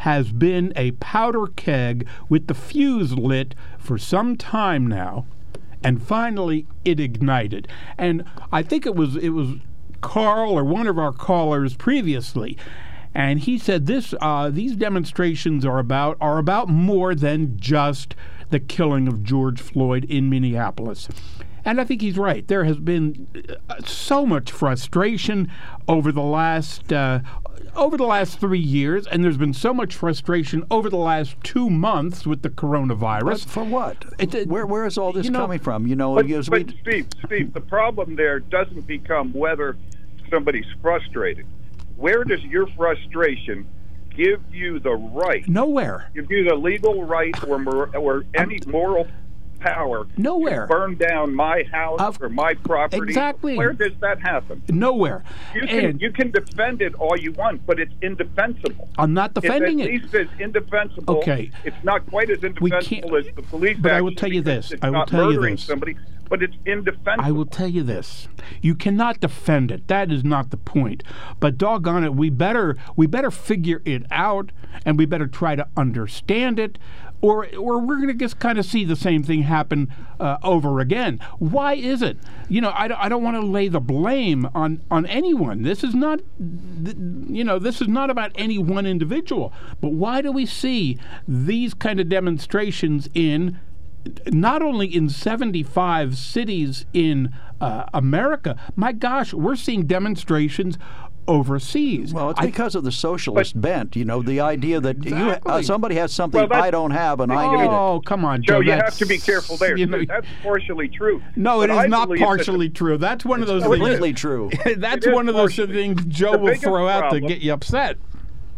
[0.00, 5.24] Has been a powder keg with the fuse lit for some time now,
[5.82, 7.66] and finally it ignited.
[7.96, 9.54] And I think it was it was
[10.02, 12.58] Carl or one of our callers previously,
[13.16, 18.14] and he said this uh, these demonstrations are about are about more than just
[18.50, 21.08] the killing of George Floyd in Minneapolis.
[21.64, 22.46] And I think he's right.
[22.46, 23.26] There has been
[23.70, 25.50] uh, so much frustration
[25.88, 27.20] over the last uh,
[27.74, 31.70] over the last three years, and there's been so much frustration over the last two
[31.70, 33.24] months with the coronavirus.
[33.24, 34.04] But for what?
[34.18, 35.86] It, where where is all this you know- coming from?
[35.86, 39.78] You know, But, because but we- Steve, Steve, the problem there doesn't become whether
[40.30, 41.46] somebody's frustrated.
[41.96, 43.66] Where does your frustration
[44.14, 45.46] give you the right?
[45.48, 46.10] Nowhere.
[46.14, 49.06] Give you the legal right or mor- or any moral
[49.60, 50.66] power Nowhere.
[50.66, 53.02] to burn down my house or my property?
[53.02, 53.56] Exactly.
[53.56, 54.62] Where does that happen?
[54.68, 55.24] Nowhere.
[55.54, 58.88] You can And- you can defend it all you want, but it's indefensible.
[58.98, 59.94] I'm not defending it's it.
[59.94, 61.16] at least as indefensible.
[61.18, 61.50] Okay.
[61.64, 63.78] It's not quite as indefensible as the police.
[63.80, 64.72] But I will tell you this.
[64.82, 65.62] I will tell you this.
[65.64, 65.96] somebody,
[66.28, 67.24] but it's indefensible.
[67.24, 68.28] I will tell you this.
[68.60, 69.86] You cannot defend it.
[69.88, 71.02] That is not the point.
[71.40, 74.50] But doggone it, we better we better figure it out
[74.84, 76.78] and we better try to understand it.
[77.22, 80.80] Or, or we're going to just kind of see the same thing happen uh, over
[80.80, 81.18] again.
[81.38, 82.18] Why is it?
[82.50, 85.62] You know, I, don't- I don't want to lay the blame on, on anyone.
[85.62, 86.20] This is not,
[86.84, 86.94] th-
[87.28, 89.50] you know, this is not about any one individual.
[89.80, 93.58] But why do we see these kind of demonstrations in
[94.28, 100.78] not only in 75 cities in uh, America, my gosh, we're seeing demonstrations
[101.28, 102.14] overseas.
[102.14, 103.96] Well, it's because of the socialist bent.
[103.96, 107.32] You know, the idea that you uh, somebody has something Well, I don't have and
[107.32, 107.68] I need it.
[107.68, 108.66] Oh, come on, Joe, Joe.
[108.66, 109.76] you have to be careful there.
[109.78, 111.20] you know- that's partially true.
[111.34, 112.96] no, it is I not believe that partially true.
[112.98, 113.80] That's one of those No, things.
[113.82, 114.50] Completely true.
[114.76, 115.74] That's one of those partially.
[115.74, 117.96] things Joe The will throw out to get you upset.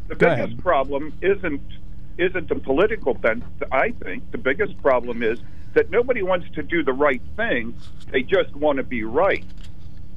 [0.09, 0.63] The Go biggest ahead.
[0.63, 1.61] problem isn't
[2.19, 3.45] isn't the political bent.
[3.73, 5.39] I think the biggest problem is
[5.75, 7.75] that nobody wants to do the right thing.
[8.11, 9.45] They just want to be right,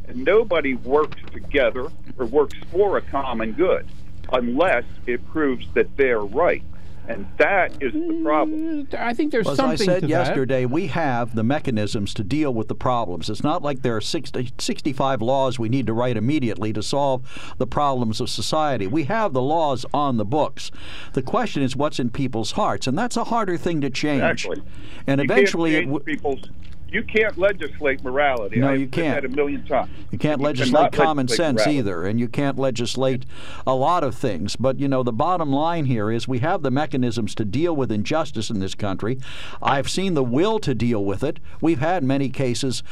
[0.07, 1.87] and nobody works together
[2.17, 3.87] or works for a common good
[4.33, 6.63] unless it proves that they're right,
[7.07, 8.85] and that is the problem.
[8.85, 10.09] Mm, I think there's Well, as something I said to that.
[10.09, 13.29] yesterday, we have the mechanisms to deal with the problems.
[13.29, 17.53] It's not like there are 60, 65 laws we need to write immediately to solve
[17.57, 18.87] the problems of society.
[18.87, 20.71] We have the laws on the books.
[21.13, 24.21] The question is what's in people's hearts, and that's a harder thing to change.
[24.45, 24.63] Exactly.
[25.07, 26.49] And You eventually, can't it change w- people's.
[26.91, 28.59] You can't legislate morality.
[28.59, 29.21] No, I've you can't.
[29.21, 29.89] that a million times.
[30.11, 31.77] You can't You legislate common legislate sense morality.
[31.77, 33.25] either, and you can't legislate
[33.65, 34.57] a lot of things.
[34.57, 37.91] But you know, the bottom line here is we have the mechanisms to deal with
[37.91, 39.19] injustice in this country.
[39.61, 41.39] I've seen the will to deal with it.
[41.61, 42.83] We've had many cases.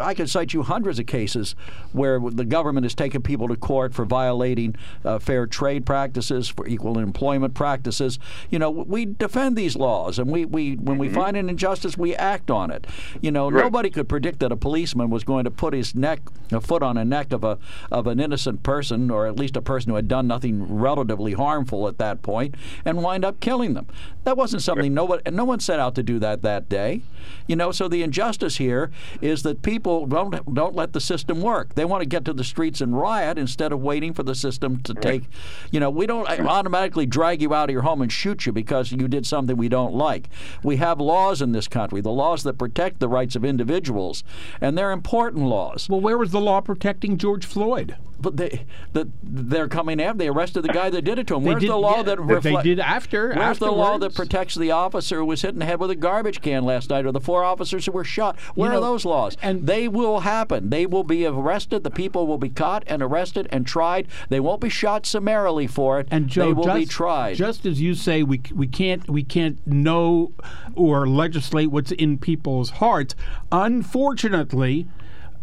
[0.00, 1.54] I could cite you hundreds of cases
[1.92, 4.74] where the government has taken people to court for violating
[5.04, 8.18] uh, fair trade practices, for equal employment practices.
[8.50, 12.16] You know, we defend these laws, and we, we when we find an injustice, we
[12.16, 12.86] act on it.
[13.20, 16.20] You know, know, nobody could predict that a policeman was going to put his neck,
[16.52, 17.58] a foot on the neck of a
[17.90, 21.88] of an innocent person, or at least a person who had done nothing relatively harmful
[21.88, 22.54] at that point,
[22.84, 23.86] and wind up killing them.
[24.24, 27.02] That wasn't something nobody, no one set out to do that that day.
[27.46, 28.90] You know, so the injustice here
[29.20, 31.74] is that people don't don't let the system work.
[31.74, 34.82] They want to get to the streets and riot instead of waiting for the system
[34.82, 35.24] to take.
[35.70, 38.92] You know, we don't automatically drag you out of your home and shoot you because
[38.92, 40.28] you did something we don't like.
[40.62, 44.24] We have laws in this country, the laws that protect the rights of individuals,
[44.60, 45.88] and they're important laws.
[45.88, 47.96] Well, where was the law protecting George Floyd?
[48.24, 48.64] But they,
[48.94, 50.18] the, they're coming after.
[50.18, 51.44] They arrested the guy that did it to him.
[51.44, 54.54] Where's did- the law yeah, that that they did after- Where's the law that protects
[54.54, 57.12] the officer who was hit in the head with a garbage can last night, or
[57.12, 58.40] the four officers who were shot?
[58.54, 59.36] Where know, are those laws?
[59.42, 60.70] And they will happen.
[60.70, 61.84] They will be arrested.
[61.84, 64.08] The people will be caught and arrested and tried.
[64.30, 66.08] They won't be shot summarily for it.
[66.10, 67.36] And Joe, they will just, be tried.
[67.36, 70.32] Just as you say, we we can't we can't know
[70.74, 73.14] or legislate what's in people's hearts.
[73.52, 74.88] Unfortunately,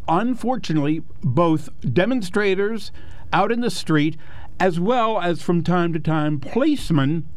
[0.08, 2.92] unfortunately, both demonstrators
[3.34, 4.18] out in the street,
[4.60, 7.28] as well as from time to time policemen,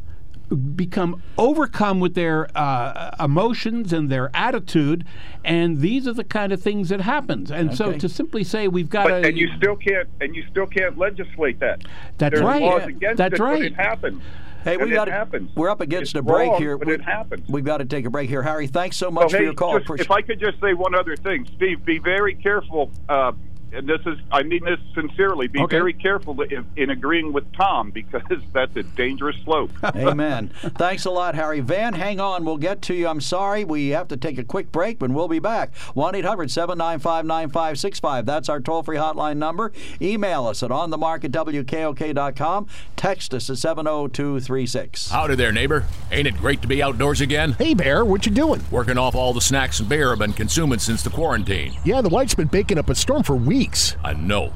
[0.77, 5.05] become overcome with their uh, emotions and their attitude,
[5.45, 7.51] and these are the kind of things that happens.
[7.51, 10.45] And so to simply say we've got But, to and you still can't and you
[10.51, 11.83] still can't legislate that.
[12.19, 12.63] That's There's right.
[12.63, 13.63] Laws against That's it, but right.
[13.63, 14.23] it happens.
[14.65, 15.51] Hey, we got happens.
[15.55, 16.79] We're up against It's a break wrong, here.
[16.79, 17.47] but We- it happens.
[17.49, 18.67] We've got to take a break here, Harry.
[18.67, 19.79] Thanks so much for hey, your call.
[19.79, 22.91] just- if I could just say one other thing, Steve, be very careful.
[23.09, 23.33] Uh,
[23.75, 25.49] and this is, I mean this sincerely.
[25.49, 25.77] Be Okay.
[25.77, 28.23] very careful in, in agreeing with Tom because
[28.53, 29.71] that's a dangerous slope.
[29.97, 30.51] Amen.
[30.77, 31.61] Thanks a lot, Harry.
[31.61, 32.45] Van, hang on.
[32.45, 33.09] We'll get to you.
[33.09, 33.65] I'm sorry.
[33.65, 35.75] We have to take a quick break, but we'll be back.
[35.95, 38.27] 1 800 795 9565.
[38.27, 39.73] That's our toll free hotline number.
[40.01, 42.67] Email us at onthemark at WKOK.com.
[42.97, 45.11] Text us at 70236.
[45.11, 45.85] Howdy there, neighbor.
[46.13, 47.53] Ain't it great to be outdoors again?
[47.53, 48.63] Hey, Bear, what you doing?
[48.71, 51.75] Working off all the snacks and beer I've been consuming since the quarantine.
[51.85, 53.64] Yeah, the white's been baking up a storm for weeks.
[54.03, 54.53] I know.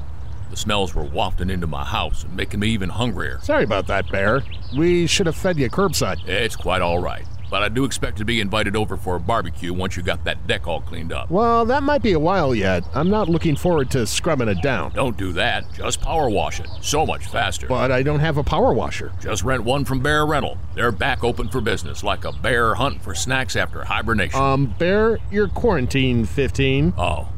[0.49, 3.39] The smells were wafting into my house and making me even hungrier.
[3.43, 4.41] Sorry about that, Bear.
[4.75, 6.27] We should have fed you curbside.
[6.27, 7.25] It's quite all right.
[7.49, 10.45] But I do expect to be invited over for a barbecue once you got that
[10.45, 11.31] deck all cleaned up.
[11.31, 12.83] Well, that might be a while yet.
[12.93, 14.91] I'm not looking forward to scrubbing it down.
[14.93, 15.65] Don't do that.
[15.73, 16.67] Just power wash it.
[16.81, 17.67] So much faster.
[17.67, 19.11] But I don't have a power washer.
[19.19, 20.59] Just rent one from Bear Rental.
[20.75, 24.39] They're back open for business, like a bear hunting for snacks after hibernation.
[24.39, 26.93] Um, Bear, you're quarantine 15.
[26.99, 27.29] Oh,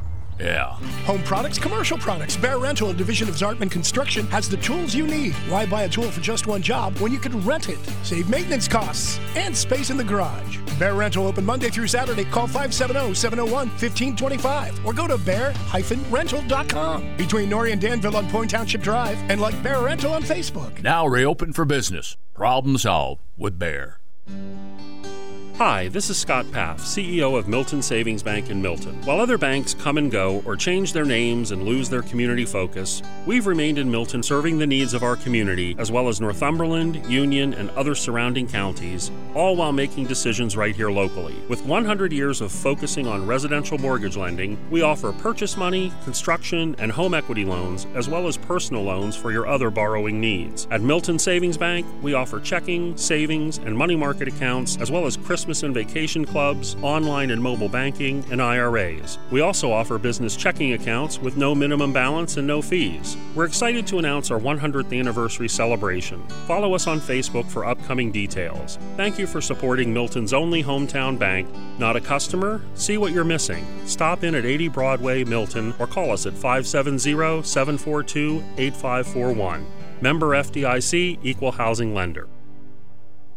[0.42, 0.76] yeah.
[1.06, 2.36] Home products, commercial products.
[2.38, 5.34] Bear Rental, a division of Zartman Construction, has the tools you need.
[5.50, 7.80] Why buy a tool for just one job when you could rent it?
[8.04, 10.58] Save maintenance costs and space in the garage.
[10.80, 12.26] Bear Rental open Monday through Saturday.
[12.26, 17.18] Call 570-701-1525 or go to bear-rental.com.
[17.18, 20.82] Between Nori and Danville on Point Township Drive and like Bear Rental on Facebook.
[20.82, 22.18] Now reopen for business.
[22.34, 24.00] Problem solved with Bear.
[25.64, 29.00] Hi, this is Scott Paff, CEO of Milton Savings Bank in Milton.
[29.04, 33.04] While other banks come and go or change their names and lose their community focus,
[33.28, 37.54] we've remained in Milton serving the needs of our community as well as Northumberland, Union,
[37.54, 41.36] and other surrounding counties, all while making decisions right here locally.
[41.48, 46.92] With 100 years of focusing on residential mortgage lending, we offer purchase money, construction, and
[46.92, 50.68] home equity loans, as well as personal loans for your other borrowing needs.
[50.72, 55.18] At Milton Savings Bank, we offer checking, savings, and money market accounts, as well as
[55.18, 59.20] Christmas and vacation clubs, online and mobile banking, and IRAs.
[59.30, 63.18] We also offer business checking accounts with no minimum balance and no fees.
[63.36, 66.26] We're excited to announce our 100th anniversary celebration.
[66.48, 68.80] Follow us on Facebook for upcoming details.
[68.96, 71.48] Thank you for supporting Milton's only hometown bank.
[71.78, 72.62] Not a customer?
[72.76, 73.66] See what you're missing.
[73.86, 79.66] Stop in at 80 Broadway, Milton, or call us at 570 742 8541.
[80.02, 82.28] Member FDIC, Equal Housing Lender.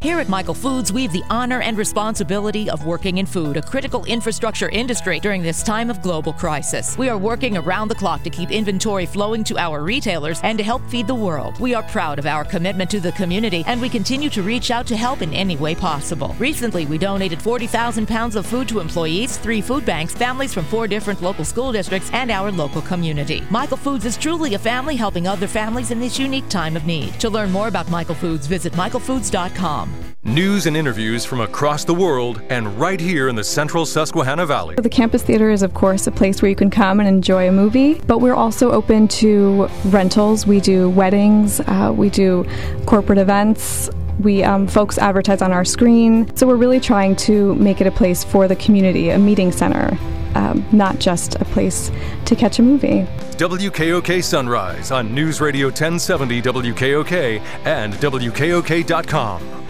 [0.05, 3.63] Here at Michael Foods, we have the honor and responsibility of working in food, a
[3.63, 6.99] critical infrastructure industry during this time of global crisis.
[6.99, 10.63] We are working around the clock to keep inventory flowing to our retailers and to
[10.63, 11.59] help feed the world.
[11.59, 14.87] We are proud of our commitment to the community and we continue to reach out
[14.89, 16.37] to help in any way possible.
[16.39, 20.87] Recently, we donated 40,000 pounds of food to employees, three food banks, families from four
[20.87, 23.43] different local school districts, and our local community.
[23.49, 27.19] Michael Foods is truly a family helping other families in this unique time of need.
[27.21, 29.94] To learn more about Michael Foods, visit michaelfoods.com.
[30.25, 34.75] News and interviews from across the world and right here in the central Susquehanna Valley.
[34.77, 37.53] The campus theater is, of course, a place where you can come and enjoy a
[37.53, 40.47] movie, but we're also open to rentals.
[40.47, 42.47] We do weddings, uh, we do
[42.87, 43.91] corporate events.
[44.21, 46.35] We um, folks advertise on our screen.
[46.37, 49.99] So we're really trying to make it a place for the community, a meeting center,
[50.35, 51.91] um, not just a place
[52.25, 53.07] to catch a movie.
[53.37, 59.64] WKOK Sunrise on News Radio 1070 WKOK and WKOK.com.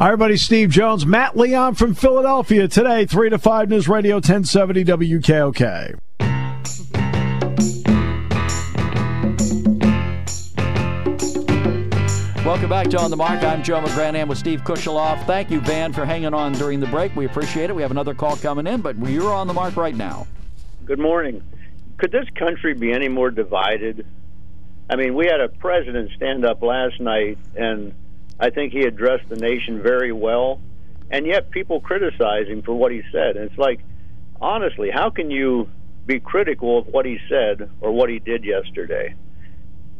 [0.00, 0.38] Hi, everybody.
[0.38, 5.98] Steve Jones, Matt Leon from Philadelphia today, 3 to 5 News Radio 1070 WKOK.
[12.46, 13.42] Welcome back to On the Mark.
[13.42, 15.22] I'm Joe McGranahan with Steve Kusheloff.
[15.26, 17.14] Thank you, Van, for hanging on during the break.
[17.14, 17.76] We appreciate it.
[17.76, 20.26] We have another call coming in, but you're on the mark right now.
[20.86, 21.42] Good morning.
[21.98, 24.06] Could this country be any more divided?
[24.88, 27.92] I mean, we had a president stand up last night, and
[28.40, 30.60] I think he addressed the nation very well,
[31.10, 33.36] and yet people criticize him for what he said.
[33.36, 33.80] And it's like,
[34.40, 35.68] honestly, how can you
[36.06, 39.14] be critical of what he said or what he did yesterday?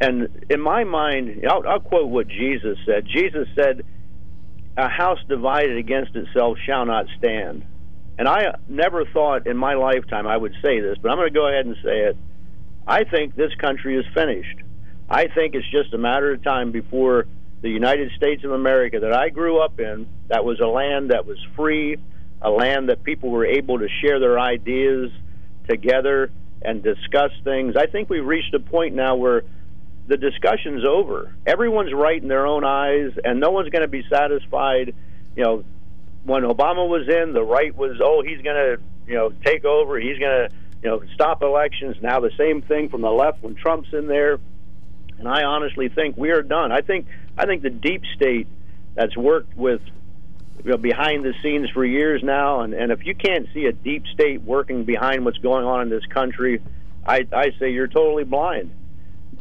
[0.01, 3.05] And in my mind, I'll, I'll quote what Jesus said.
[3.05, 3.85] Jesus said,
[4.75, 7.63] "A house divided against itself shall not stand."
[8.17, 11.39] And I never thought in my lifetime I would say this, but I'm going to
[11.39, 12.17] go ahead and say it.
[12.87, 14.57] I think this country is finished.
[15.07, 17.27] I think it's just a matter of time before
[17.61, 21.25] the United States of America that I grew up in, that was a land that
[21.25, 21.97] was free,
[22.41, 25.11] a land that people were able to share their ideas
[25.67, 26.31] together
[26.61, 27.75] and discuss things.
[27.75, 29.43] I think we've reached a point now where
[30.07, 31.33] the discussion's over.
[31.45, 34.95] Everyone's right in their own eyes, and no one's going to be satisfied.
[35.35, 35.63] You know,
[36.23, 39.99] when Obama was in, the right was, oh, he's going to, you know, take over.
[39.99, 41.97] He's going to, you know, stop elections.
[42.01, 44.39] Now the same thing from the left when Trump's in there.
[45.17, 46.71] And I honestly think we are done.
[46.71, 47.05] I think
[47.37, 48.47] I think the deep state
[48.93, 49.81] that's worked with
[50.63, 53.71] you know, behind the scenes for years now, and, and if you can't see a
[53.71, 56.61] deep state working behind what's going on in this country,
[57.05, 58.71] I, I say you're totally blind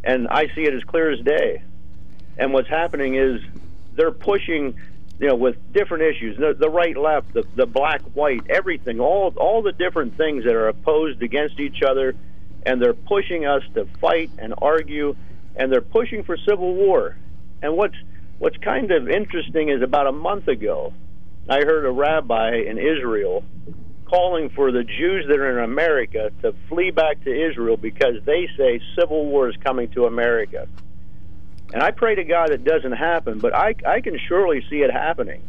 [0.05, 1.62] and I see it as clear as day.
[2.39, 3.43] And what's happening is
[3.95, 4.79] they're pushing,
[5.19, 9.35] you know, with different issues, the, the right, left, the, the black, white, everything, all
[9.37, 12.15] all the different things that are opposed against each other,
[12.65, 15.15] and they're pushing us to fight and argue,
[15.57, 17.17] and they're pushing for civil war.
[17.62, 17.97] And what's
[18.39, 20.93] what's kind of interesting is about a month ago,
[21.49, 23.45] I heard a rabbi in Israel
[24.07, 28.49] calling for the Jews that are in America to flee back to Israel because they
[28.57, 30.66] say civil war is coming to America.
[31.73, 34.91] And I pray to God it doesn't happen, but I, I can surely see it
[34.91, 35.43] happening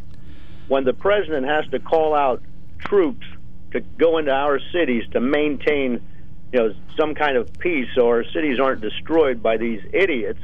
[0.67, 2.43] when the president has to call out
[2.77, 3.25] troops
[3.71, 5.99] to go into our cities to maintain,
[6.53, 10.39] you know, some kind of peace so our cities aren't destroyed by these idiots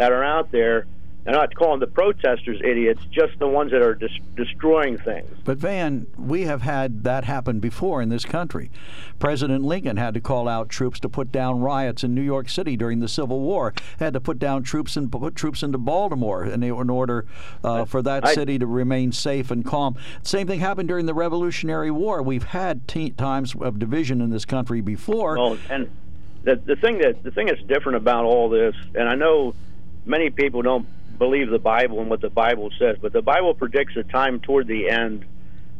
[0.00, 0.86] that are out there
[1.26, 5.30] I'm not calling the protesters idiots, just the ones that are dis- destroying things.
[5.44, 8.70] But Van, we have had that happen before in this country.
[9.18, 12.74] President Lincoln had to call out troops to put down riots in New York City
[12.74, 13.74] during the Civil War.
[13.98, 17.26] Had to put down troops and put troops into Baltimore in, in order
[17.62, 19.96] uh, for that I, city to remain safe and calm.
[20.22, 22.22] Same thing happened during the Revolutionary War.
[22.22, 25.36] We've had times of division in this country before.
[25.36, 25.90] Well, and
[26.44, 29.54] the the thing that the thing that's different about all this, and I know
[30.04, 30.86] many people don't
[31.18, 34.66] believe the Bible and what the Bible says, but the Bible predicts a time toward
[34.66, 35.24] the end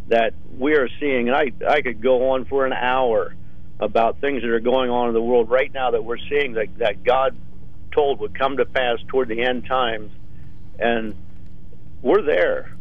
[0.08, 3.34] that we are seeing, and I, I could go on for an hour
[3.78, 6.66] about things that are going on in the world right now that we're seeing that,
[6.78, 7.36] that God
[7.92, 10.12] told would come to pass toward the end times,
[10.78, 11.14] and
[12.02, 12.76] we're there.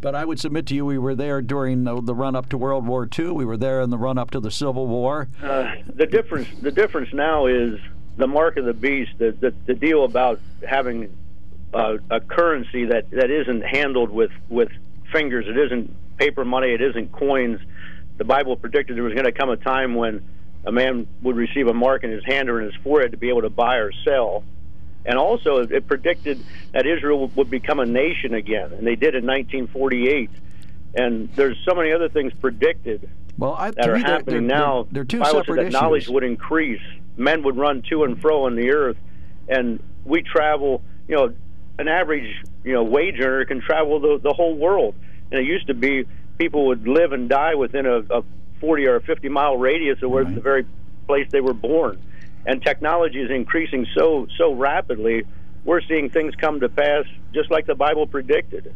[0.00, 2.58] But I would submit to you, we were there during the, the run up to
[2.58, 3.30] World War II.
[3.30, 5.28] We were there in the run up to the Civil War.
[5.40, 7.78] Uh, the difference, the difference now is
[8.16, 11.16] the mark of the beast, the the, the deal about having
[11.72, 14.70] uh, a currency that that isn't handled with with
[15.12, 17.60] fingers, it isn't paper money, it isn't coins.
[18.18, 20.22] The Bible predicted there was going to come a time when
[20.64, 23.28] a man would receive a mark in his hand or in his forehead to be
[23.28, 24.44] able to buy or sell.
[25.04, 26.40] And also, it predicted
[26.72, 30.30] that Israel would become a nation again, and they did in 1948.
[30.94, 34.82] And there's so many other things predicted well, I, that are me, happening they're, now.
[34.84, 35.72] They're, they're two Bible separate that issues.
[35.72, 36.82] knowledge would increase
[37.16, 38.96] men would run to and fro on the earth,
[39.48, 40.82] and we travel.
[41.08, 41.34] You know,
[41.78, 42.30] an average
[42.64, 44.94] you know wage earner can travel the the whole world.
[45.30, 46.04] And it used to be
[46.38, 48.24] people would live and die within a, a
[48.60, 50.34] 40 or a 50 mile radius of where right.
[50.34, 50.66] the very
[51.06, 52.00] place they were born.
[52.46, 55.24] And technology is increasing so so rapidly.
[55.64, 58.74] We're seeing things come to pass just like the Bible predicted.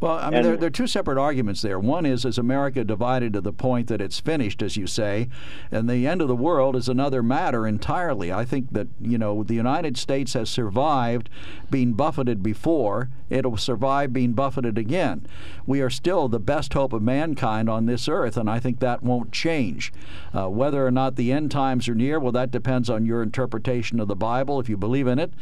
[0.00, 1.78] Well, I mean, there, there, are two separate arguments there.
[1.78, 5.28] One is, is America divided to the point that it's finished, as you say,
[5.70, 8.32] and the end of the world is another matter entirely.
[8.32, 11.28] I think that, you know, the United States has survived
[11.70, 13.10] being buffeted before.
[13.28, 15.26] It'll survive being buffeted again.
[15.66, 19.02] We are still the best hope of mankind on this earth, and I think that
[19.02, 19.92] won't change.
[20.34, 24.00] Uh, whether or not the end times are near, well, that depends on your interpretation
[24.00, 25.32] of the Bible, if you believe in it,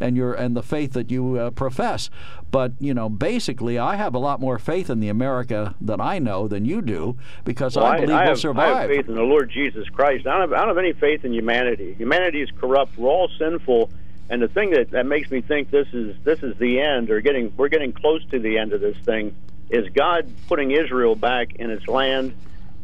[0.00, 2.10] and your and the faith that you uh, profess.
[2.50, 6.18] But, you know, basically, I have a lot more faith in the America that I
[6.18, 8.76] know than you do because well, I believe I, I we'll have, survive.
[8.76, 10.26] I have faith in the Lord Jesus Christ.
[10.26, 11.94] I don't, have, I don't have any faith in humanity.
[11.94, 12.96] Humanity is corrupt.
[12.98, 13.90] We're all sinful.
[14.30, 17.20] And the thing that, that makes me think this is this is the end, or
[17.20, 19.34] getting we're getting close to the end of this thing,
[19.70, 22.34] is God putting Israel back in its land,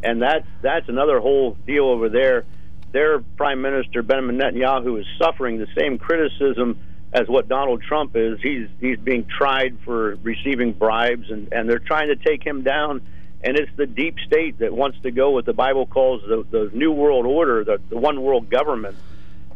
[0.03, 2.45] and that's that's another whole deal over there.
[2.93, 6.79] Their Prime Minister Benjamin Netanyahu is suffering the same criticism
[7.15, 8.41] as what Donald Trump is.
[8.43, 13.01] He's he's being tried for receiving bribes, and and they're trying to take him down.
[13.43, 16.71] And it's the deep state that wants to go what the Bible calls the, the
[16.73, 18.97] New World Order, the, the one world government.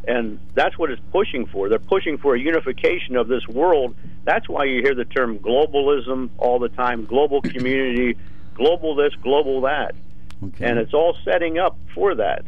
[0.07, 1.69] And that's what it's pushing for.
[1.69, 3.95] They're pushing for a unification of this world.
[4.25, 8.15] That's why you hear the term globalism all the time global community,
[8.53, 9.95] global this, global that.
[10.43, 10.65] Okay.
[10.65, 12.45] And it's all setting up for that.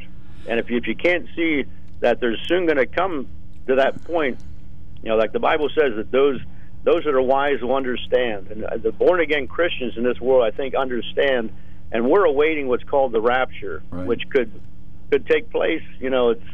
[0.48, 1.66] And if you, if you can't see
[2.02, 3.28] that there's soon going to come
[3.66, 4.40] to that point,
[5.04, 6.40] you know, like the Bible says that those
[6.84, 10.44] those that are wise will understand, and uh, the born again Christians in this world,
[10.44, 11.52] I think, understand.
[11.92, 14.52] And we're awaiting what's called the rapture, which could
[15.12, 15.84] could take place.
[16.00, 16.46] You know, it's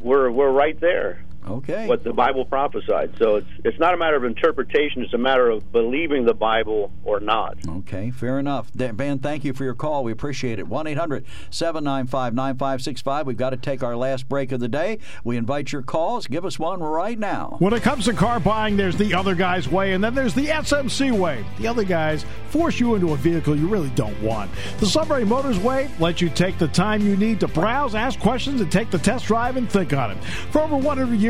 [0.00, 1.24] we're we're right there.
[1.48, 1.86] Okay.
[1.86, 3.14] What the Bible prophesied.
[3.18, 5.02] So it's it's not a matter of interpretation.
[5.02, 7.56] It's a matter of believing the Bible or not.
[7.66, 8.70] Okay, fair enough.
[8.74, 10.04] Ben, thank you for your call.
[10.04, 10.68] We appreciate it.
[10.68, 13.26] 1 800 795 9565.
[13.26, 14.98] We've got to take our last break of the day.
[15.24, 16.26] We invite your calls.
[16.26, 17.56] Give us one right now.
[17.58, 20.46] When it comes to car buying, there's the other guy's way, and then there's the
[20.46, 21.44] SMC way.
[21.58, 24.50] The other guys force you into a vehicle you really don't want.
[24.78, 28.60] The Sunbury Motors way lets you take the time you need to browse, ask questions,
[28.60, 30.22] and take the test drive and think on it.
[30.50, 31.29] For over 100 years,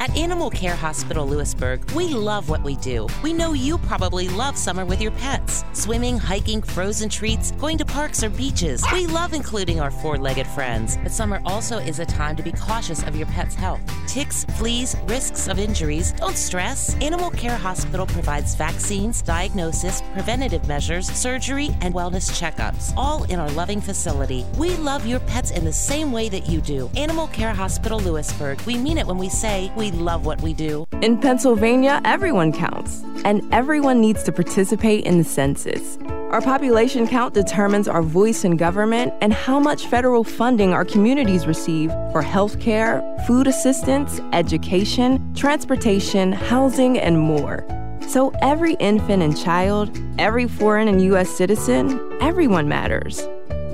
[0.00, 3.08] At Animal Care Hospital Lewisburg, we love what we do.
[3.20, 7.84] We know you probably love summer with your pets swimming, hiking, frozen treats, going to
[7.84, 8.84] parks or beaches.
[8.92, 12.52] We love including our four legged friends, but summer also is a time to be
[12.52, 13.80] cautious of your pet's health.
[14.06, 16.12] Ticks, fleas, risks of injuries.
[16.12, 16.94] Don't stress.
[17.02, 23.50] Animal Care Hospital provides vaccines, diagnosis, preventative measures, surgery, and wellness checkups, all in our
[23.50, 24.46] loving facility.
[24.56, 26.88] We love your pets in the same way that you do.
[26.96, 28.60] Animal Care Hospital Lewisburg.
[28.62, 30.86] We mean it when we say we love what we do.
[31.02, 35.98] In Pennsylvania, everyone counts, and everyone needs to participate in the census.
[36.30, 41.46] Our population count determines our voice in government and how much federal funding our communities
[41.46, 47.64] receive for health care, food assistance, education, transportation, housing, and more.
[48.08, 51.30] So every infant and child, every foreign and U.S.
[51.30, 53.26] citizen, everyone matters.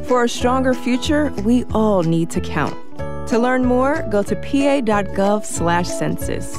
[0.07, 2.77] For a stronger future, we all need to count.
[3.29, 6.59] To learn more, go to pa.gov/census.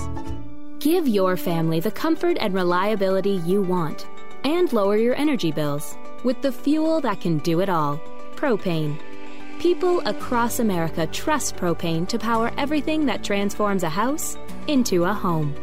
[0.79, 4.07] Give your family the comfort and reliability you want
[4.43, 7.99] and lower your energy bills with the fuel that can do it all
[8.35, 8.97] propane.
[9.59, 14.37] People across America trust propane to power everything that transforms a house
[14.67, 15.55] into a home.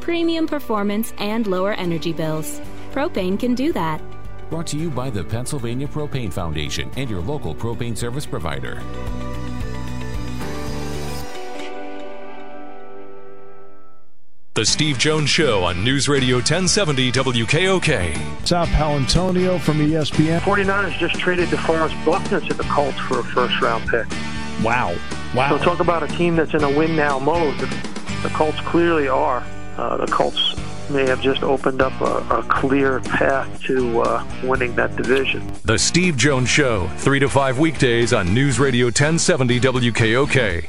[0.00, 2.60] Premium performance and lower energy bills.
[2.92, 4.00] Propane can do that.
[4.50, 8.80] Brought to you by the Pennsylvania Propane Foundation and your local propane service provider.
[14.54, 18.46] The Steve Jones Show on News Radio 1070 WKOK.
[18.46, 20.40] Sal Paolantonio from ESPN.
[20.40, 24.06] 49ers just traded DeForest Buckner to the Colts for a first round pick.
[24.62, 24.94] Wow.
[25.34, 25.56] Wow.
[25.56, 27.58] So talk about a team that's in a win now mode.
[27.60, 27.66] The,
[28.22, 29.42] the Colts clearly are.
[29.78, 30.54] Uh, the Colts
[30.90, 35.50] may have just opened up a, a clear path to uh, winning that division.
[35.64, 40.68] The Steve Jones Show, 3 to 5 weekdays on News Radio 1070 WKOK.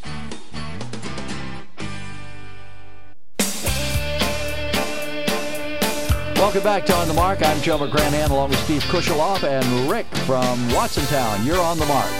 [6.44, 7.42] Welcome back to On the Mark.
[7.42, 11.46] I'm Joe McGranahan along with Steve Kusheloff and Rick from Watsontown.
[11.46, 12.12] You're on the mark.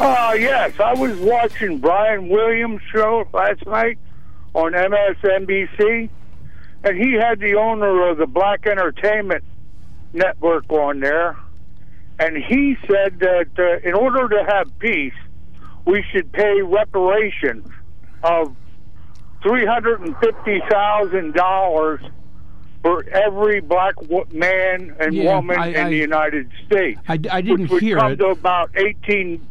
[0.00, 3.96] Uh, yes, I was watching Brian Williams' show last night
[4.56, 6.10] on MSNBC,
[6.82, 9.44] and he had the owner of the Black Entertainment
[10.12, 11.38] Network on there,
[12.18, 15.14] and he said that uh, in order to have peace,
[15.84, 17.68] we should pay reparations
[18.24, 18.56] of
[19.44, 22.00] three hundred and fifty thousand dollars
[22.82, 23.94] for every black
[24.32, 27.00] man and Yeah, woman I- in I- the United States.
[27.08, 28.16] I, I didn't which would hear come it.
[28.16, 29.46] to about eighteen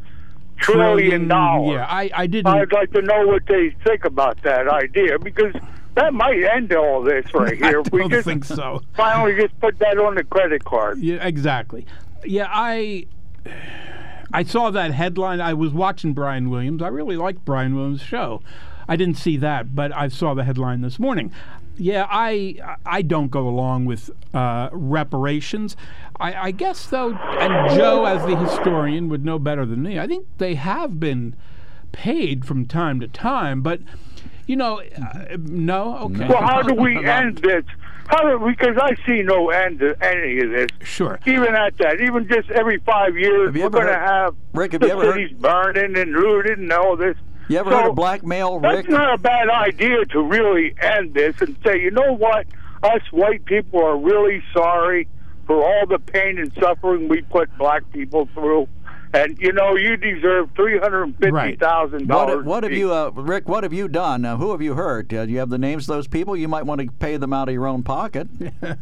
[0.58, 1.74] trillion dollars.
[1.74, 2.48] Yeah, I, I didn't.
[2.48, 5.54] I'd like to know what they think about that idea because
[5.96, 7.82] that might end all this right here.
[7.92, 8.82] we don't just think so.
[8.96, 11.00] finally just put that on the credit card.
[11.00, 11.86] Yeah, exactly.
[12.26, 13.06] Yeah, I
[14.34, 15.40] I saw that headline.
[15.42, 16.82] I was watching Brian Williams.
[16.82, 18.42] I really liked Brian Williams' show.
[18.88, 21.32] I didn't see that, but I saw the headline this morning.
[21.80, 25.78] Yeah, I I don't go along with uh, reparations.
[26.20, 29.98] I, I guess though, and Joe, as the historian, would know better than me.
[29.98, 31.36] I think they have been
[31.94, 33.80] paid from time to time, but
[34.46, 35.98] you know, uh, no.
[36.00, 36.28] Okay.
[36.28, 37.64] Well, how do we end this?
[38.08, 40.68] How do because I see no end to any of this.
[40.84, 41.20] Sure.
[41.28, 44.82] Even at that, even just every five years, you we're going to have Rick, have
[44.82, 47.16] the you ever heard- cities burning and looted and all this.
[47.50, 48.86] You ever So, heard of blackmail, Rick?
[48.86, 52.46] That's not a bad idea to really end this and say, you know what,
[52.84, 55.08] us white people are really sorry
[55.48, 58.68] for all the pain and suffering we put black people through,
[59.16, 62.46] and you know you deserve three hundred and fifty thousand What, dollars.
[62.46, 63.50] what have you, uh, Rick?
[63.50, 64.24] What have you done?
[64.26, 65.12] Uh, who have you hurt?
[65.12, 66.38] Uh, do you have the names of those people?
[66.38, 68.28] You might want to pay them out of your own pocket.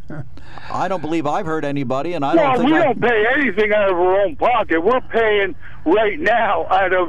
[0.70, 3.24] I don't believe I've hurt anybody, and I well, don't think we I, don't pay
[3.38, 4.80] anything out of our own pocket.
[4.84, 5.54] We're paying
[5.86, 7.08] right now out of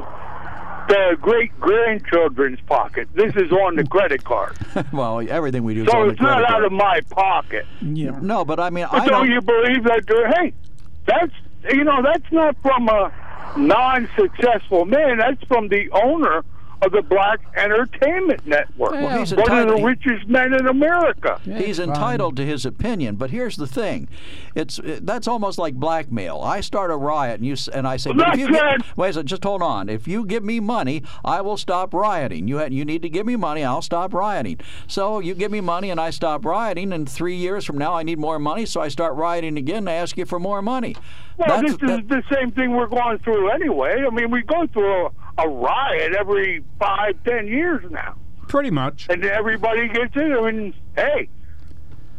[0.89, 3.07] the great grandchildren's pocket.
[3.13, 4.57] This is on the credit card,
[4.91, 6.65] well, everything we do is so on the it's not credit out card.
[6.65, 7.65] of my pocket.
[7.81, 8.17] Yeah.
[8.21, 9.29] No, but I mean, But I so don't.
[9.31, 10.33] you believe that?
[10.37, 10.53] Hey,
[11.05, 11.31] that's
[11.73, 13.11] you know that's not from a
[13.57, 15.17] non-successful man.
[15.19, 16.43] That's from the owner
[16.81, 18.91] of the Black Entertainment Network.
[18.91, 21.39] Well, he's one of the richest men in America.
[21.43, 24.07] He's entitled to his opinion, but here's the thing:
[24.56, 26.39] it's it, that's almost like blackmail.
[26.39, 29.10] I start a riot, and you and I say, but if you That's gi- wait
[29.10, 29.89] a second, just hold on.
[29.89, 32.47] If you give me money, I will stop rioting.
[32.47, 34.60] You you need to give me money, I'll stop rioting.
[34.88, 36.93] So you give me money, and I stop rioting.
[36.93, 39.91] And three years from now, I need more money, so I start rioting again to
[39.91, 40.95] ask you for more money.
[41.38, 44.03] Well, That's- this is the same thing we're going through anyway.
[44.06, 45.10] I mean, we go through a,
[45.43, 48.15] a riot every five, ten years now.
[48.47, 49.07] Pretty much.
[49.09, 50.33] and everybody gets in.
[50.33, 51.29] I mean, hey,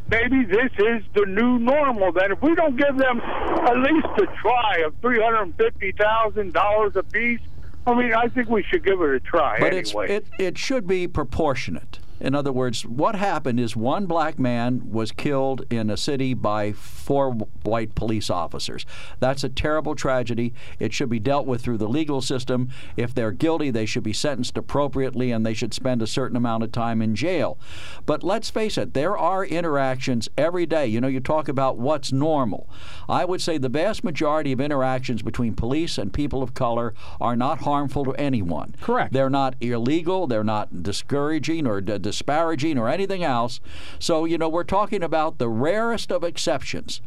[0.09, 2.12] maybe this is the new normal.
[2.12, 5.92] Then, if we don't give them at least a try of three hundred and fifty
[5.92, 7.40] thousand dollars a piece,
[7.86, 10.06] I mean, I think we should give it a try But anyway.
[10.10, 11.98] it's, it, it should be proportionate.
[12.20, 16.72] In other words, what happened is one black man was killed in a city by
[16.72, 17.32] four
[17.62, 18.84] white police officers.
[19.20, 20.52] That's a terrible tragedy.
[20.78, 22.68] It should be dealt with through the legal system.
[22.97, 26.62] If they're guilty, they should be sentenced appropriately and they should spend a certain amount
[26.62, 27.59] of time in jail.
[28.05, 30.86] But let's face it, there are interactions every day.
[30.86, 32.68] You know, you talk about what's normal.
[33.09, 37.36] I would say the vast majority of interactions between police and people of color are
[37.36, 38.74] not harmful to anyone.
[38.80, 39.12] Correct.
[39.12, 40.26] They're not illegal.
[40.26, 43.61] They're not discouraging or d- disparaging or anything else.
[44.01, 47.01] So, you know, we're talking about the rarest of exceptions.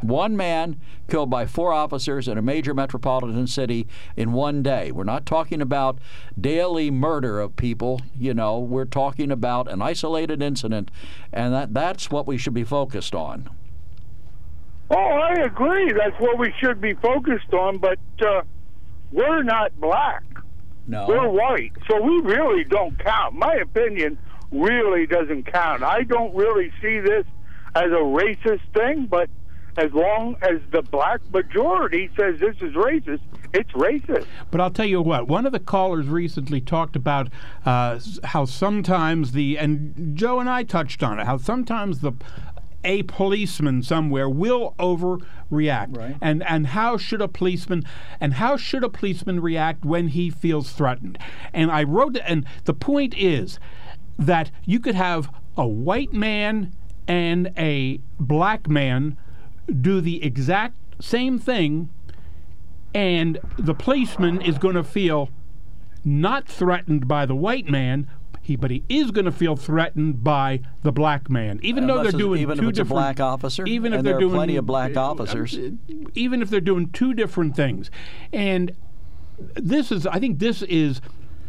[0.00, 4.92] One man killed by four officers in a major metropolitan city in one day.
[4.92, 5.98] We're not talking about
[6.40, 10.90] daily murder of people, you know, we're talking about an isolated incident,
[11.32, 13.50] and that, that's what we should be focused on.
[14.90, 15.92] oh, I agree.
[15.92, 17.78] That's what we should be focused on.
[17.78, 18.42] But uh,
[19.12, 20.22] we're not black.
[20.88, 21.06] No.
[21.08, 23.34] We're white, so we really don't count.
[23.34, 24.18] My opinion
[24.50, 25.82] really doesn't count.
[25.82, 27.24] I don't really see this
[27.74, 29.28] as a racist thing, but
[29.76, 33.20] as long as the black majority says this is racist,
[33.52, 34.26] it's racist.
[34.50, 37.28] But I'll tell you what, one of the callers recently talked about
[37.66, 42.12] uh, how sometimes the, and Joe and I touched on it, how sometimes the,
[42.84, 45.96] a policeman somewhere will overreact.
[45.96, 46.16] Right.
[46.22, 47.84] And, and how should a policeman,
[48.18, 51.18] and how should a policeman react when he feels threatened?
[51.52, 53.58] And I wrote, and the point is
[54.18, 56.72] that you could have a white man
[57.08, 59.16] and a black man
[59.80, 61.88] do the exact same thing
[62.94, 65.28] and the policeman is going to feel
[66.04, 68.08] not threatened by the white man,
[68.40, 72.06] he, but he is going to feel threatened by the black man, even though they're
[72.06, 72.96] it's- doing even two if it's a different.
[72.96, 75.58] black officer, even if and they're there are doing plenty of black uh, officers.
[76.14, 77.90] even if they're doing two different things,
[78.32, 78.72] and
[79.54, 81.00] this is, I think, this is.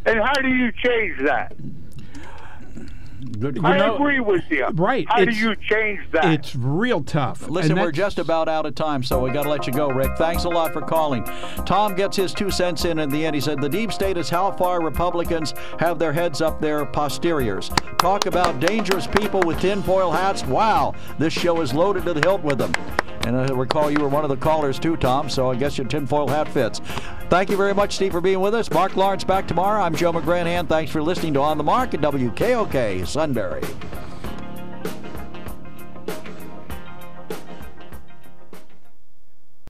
[0.04, 1.54] And how do you change that?
[3.38, 3.64] Good.
[3.64, 4.66] I know- agree with you.
[4.74, 6.26] Right, How do you change that?
[6.26, 7.48] It's real tough.
[7.48, 10.16] Listen, we're just about out of time, so we got to let you go, Rick.
[10.18, 11.24] Thanks a lot for calling.
[11.66, 13.34] Tom gets his two cents in in the end.
[13.34, 17.70] He said the deep state is how far Republicans have their heads up their posteriors.
[17.98, 20.44] Talk about dangerous people with tinfoil hats.
[20.44, 22.72] Wow, this show is loaded to the hilt with them.
[23.28, 25.86] And I recall you were one of the callers too, Tom, so I guess your
[25.86, 26.80] tinfoil hat fits.
[27.28, 28.70] Thank you very much, Steve, for being with us.
[28.70, 29.82] Mark Lawrence back tomorrow.
[29.82, 30.66] I'm Joe McGranahan.
[30.66, 33.60] Thanks for listening to On the Mark at WKOK Sunbury.